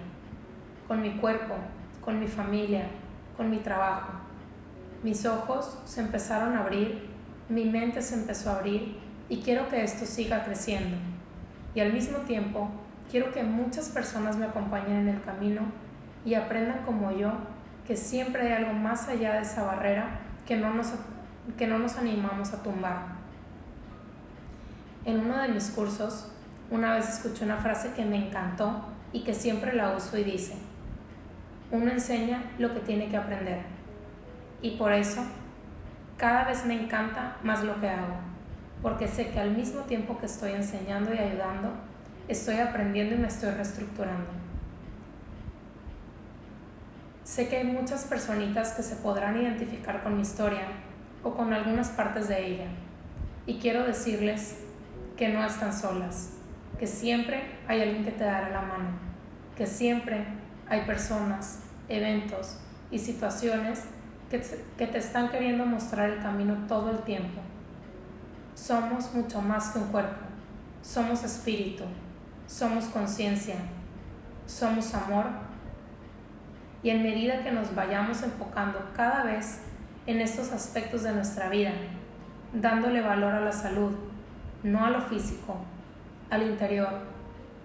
con 0.88 1.02
mi 1.02 1.18
cuerpo, 1.18 1.56
con 2.00 2.20
mi 2.20 2.28
familia, 2.28 2.86
con 3.36 3.50
mi 3.50 3.58
trabajo. 3.58 4.14
Mis 5.04 5.26
ojos 5.26 5.80
se 5.84 6.00
empezaron 6.00 6.56
a 6.56 6.62
abrir, 6.62 7.10
mi 7.50 7.66
mente 7.66 8.02
se 8.02 8.16
empezó 8.16 8.52
a 8.52 8.56
abrir 8.60 8.98
y 9.28 9.42
quiero 9.42 9.68
que 9.68 9.84
esto 9.84 10.06
siga 10.06 10.46
creciendo. 10.46 10.96
Y 11.76 11.82
al 11.82 11.92
mismo 11.92 12.20
tiempo, 12.20 12.70
quiero 13.10 13.34
que 13.34 13.44
muchas 13.44 13.90
personas 13.90 14.38
me 14.38 14.46
acompañen 14.46 14.98
en 14.98 15.10
el 15.10 15.22
camino 15.24 15.64
y 16.24 16.36
aprendan 16.36 16.84
como 16.86 17.12
yo 17.12 17.34
que 17.86 17.98
siempre 17.98 18.44
hay 18.44 18.64
algo 18.64 18.74
más 18.74 19.10
allá 19.10 19.34
de 19.34 19.42
esa 19.42 19.64
barrera 19.64 20.22
que 20.46 20.56
no 20.56 20.74
nos, 20.74 20.94
que 21.58 21.68
no 21.68 21.78
nos 21.80 21.98
animamos 21.98 22.54
a 22.54 22.64
tumbar. 22.64 23.21
En 25.06 25.20
uno 25.20 25.42
de 25.42 25.48
mis 25.48 25.70
cursos, 25.72 26.28
una 26.70 26.94
vez 26.94 27.10
escuché 27.10 27.44
una 27.46 27.58
frase 27.58 27.94
que 27.94 28.06
me 28.06 28.28
encantó 28.28 28.86
y 29.12 29.24
que 29.24 29.34
siempre 29.34 29.74
la 29.74 29.96
uso 29.96 30.18
y 30.18 30.24
dice, 30.24 30.54
uno 31.72 31.92
enseña 31.92 32.52
lo 32.60 32.74
que 32.74 32.82
tiene 32.82 33.10
que 33.10 33.18
aprender. 33.18 33.62
Y 34.62 34.78
por 34.78 34.94
eso, 34.94 35.24
Cada 36.22 36.44
vez 36.44 36.68
me 36.68 36.80
encanta 36.80 37.38
más 37.42 37.64
lo 37.64 37.82
que 37.82 37.90
hago, 37.90 38.14
porque 38.84 39.08
sé 39.08 39.32
que 39.32 39.40
al 39.40 39.58
mismo 39.58 39.82
tiempo 39.86 40.20
que 40.20 40.28
estoy 40.28 40.52
enseñando 40.52 41.12
y 41.12 41.18
ayudando, 41.18 41.72
estoy 42.28 42.58
aprendiendo 42.58 43.16
y 43.16 43.18
me 43.18 43.28
estoy 43.28 43.50
reestructurando. 43.50 44.30
Sé 47.24 47.50
que 47.50 47.58
hay 47.58 47.64
muchas 47.64 48.04
personitas 48.04 48.74
que 48.74 48.84
se 48.84 48.98
podrán 48.98 49.36
identificar 49.36 50.04
con 50.04 50.16
mi 50.16 50.22
historia 50.22 50.68
o 51.24 51.34
con 51.34 51.54
algunas 51.54 51.90
partes 51.90 52.28
de 52.28 52.46
ella, 52.46 52.68
y 53.48 53.58
quiero 53.58 53.84
decirles 53.84 54.61
que 55.22 55.30
no 55.30 55.46
están 55.46 55.72
solas, 55.72 56.32
que 56.80 56.88
siempre 56.88 57.44
hay 57.68 57.80
alguien 57.80 58.04
que 58.04 58.10
te 58.10 58.24
dará 58.24 58.50
la 58.50 58.62
mano, 58.62 58.90
que 59.56 59.68
siempre 59.68 60.26
hay 60.68 60.82
personas, 60.82 61.60
eventos 61.90 62.58
y 62.90 62.98
situaciones 62.98 63.84
que 64.32 64.40
te, 64.40 64.98
están 64.98 65.30
queriendo 65.30 65.64
mostrar 65.64 66.10
el 66.10 66.24
camino 66.24 66.66
todo 66.68 66.90
el 66.90 67.04
tiempo. 67.04 67.40
Somos 68.56 69.14
mucho 69.14 69.44
más 69.44 69.70
que 69.70 69.78
un 69.78 69.90
cuerpo, 69.90 70.26
somos 70.82 71.24
espíritu, 71.24 71.84
somos 72.48 72.86
conciencia, 72.86 73.58
somos 74.48 74.92
amor. 74.96 75.26
Y 76.82 76.90
en 76.90 77.04
medida 77.04 77.44
que 77.44 77.52
nos 77.52 77.76
vayamos 77.76 78.24
enfocando 78.24 78.90
cada 78.96 79.26
vez 79.26 79.60
en 80.08 80.20
estos 80.20 80.52
aspectos 80.52 81.04
de 81.04 81.12
nuestra 81.12 81.48
vida, 81.50 81.74
dándole 82.54 83.02
valor 83.02 83.36
a 83.36 83.42
la 83.42 83.52
salud, 83.52 83.92
no 84.64 84.86
a 84.86 84.90
lo 84.90 85.02
físico, 85.02 85.58
al 86.30 86.44
interior, 86.44 86.90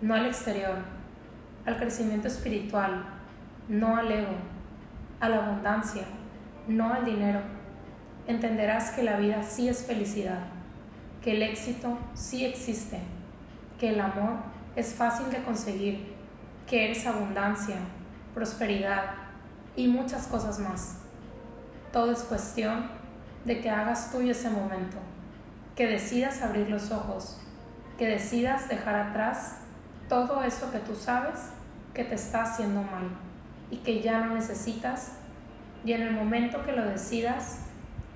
no 0.00 0.14
al 0.14 0.26
exterior, 0.26 0.76
al 1.64 1.76
crecimiento 1.76 2.28
espiritual, 2.28 3.04
no 3.68 3.96
al 3.96 4.10
ego, 4.10 4.36
a 5.20 5.28
la 5.28 5.44
abundancia, 5.44 6.04
no 6.68 6.92
al 6.92 7.04
dinero, 7.04 7.40
entenderás 8.26 8.90
que 8.90 9.02
la 9.02 9.18
vida 9.18 9.42
sí 9.42 9.68
es 9.68 9.84
felicidad, 9.86 10.46
que 11.22 11.32
el 11.36 11.42
éxito 11.42 11.98
sí 12.14 12.44
existe, 12.44 13.00
que 13.78 13.90
el 13.90 14.00
amor 14.00 14.36
es 14.74 14.94
fácil 14.94 15.30
de 15.30 15.42
conseguir, 15.42 16.14
que 16.66 16.84
eres 16.84 17.06
abundancia, 17.06 17.76
prosperidad 18.34 19.04
y 19.76 19.88
muchas 19.88 20.26
cosas 20.26 20.58
más. 20.58 20.98
Todo 21.92 22.12
es 22.12 22.20
cuestión 22.20 22.90
de 23.44 23.60
que 23.60 23.70
hagas 23.70 24.10
tuyo 24.10 24.32
ese 24.32 24.50
momento, 24.50 24.98
que 25.76 25.86
decidas 25.86 26.42
abrir 26.42 26.70
los 26.70 26.90
ojos, 26.90 27.38
que 27.98 28.08
decidas 28.08 28.68
dejar 28.68 28.96
atrás 28.96 29.58
todo 30.08 30.42
eso 30.42 30.72
que 30.72 30.78
tú 30.78 30.94
sabes 30.94 31.50
que 31.92 32.04
te 32.04 32.14
está 32.14 32.42
haciendo 32.42 32.82
mal 32.82 33.10
y 33.70 33.76
que 33.78 34.00
ya 34.00 34.20
no 34.20 34.34
necesitas 34.34 35.12
y 35.84 35.92
en 35.92 36.02
el 36.02 36.12
momento 36.12 36.64
que 36.64 36.72
lo 36.72 36.84
decidas, 36.84 37.60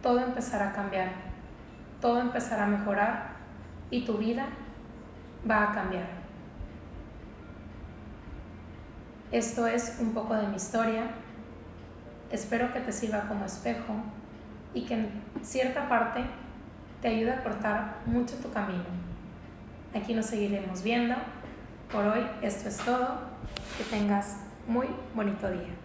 todo 0.02 0.20
empezará 0.20 0.70
a 0.70 0.72
cambiar, 0.72 1.10
todo 2.00 2.20
empezará 2.20 2.64
a 2.64 2.66
mejorar 2.66 3.36
y 3.90 4.04
tu 4.04 4.18
vida 4.18 4.46
va 5.48 5.70
a 5.70 5.74
cambiar. 5.74 6.08
Esto 9.30 9.66
es 9.66 9.98
un 10.00 10.12
poco 10.12 10.34
de 10.34 10.48
mi 10.48 10.56
historia. 10.56 11.10
Espero 12.32 12.72
que 12.72 12.80
te 12.80 12.92
sirva 12.92 13.28
como 13.28 13.44
espejo 13.44 13.94
y 14.74 14.86
que 14.86 14.94
en 14.94 15.22
cierta 15.42 15.88
parte 15.88 16.24
te 17.00 17.08
ayude 17.08 17.32
a 17.32 17.42
cortar 17.42 17.98
mucho 18.06 18.36
tu 18.36 18.50
camino. 18.52 18.84
Aquí 19.94 20.14
nos 20.14 20.26
seguiremos 20.26 20.82
viendo. 20.82 21.14
Por 21.90 22.04
hoy 22.06 22.26
esto 22.42 22.68
es 22.68 22.76
todo. 22.78 23.30
Que 23.76 23.84
tengas 23.84 24.44
muy 24.66 24.86
bonito 25.14 25.50
día. 25.50 25.79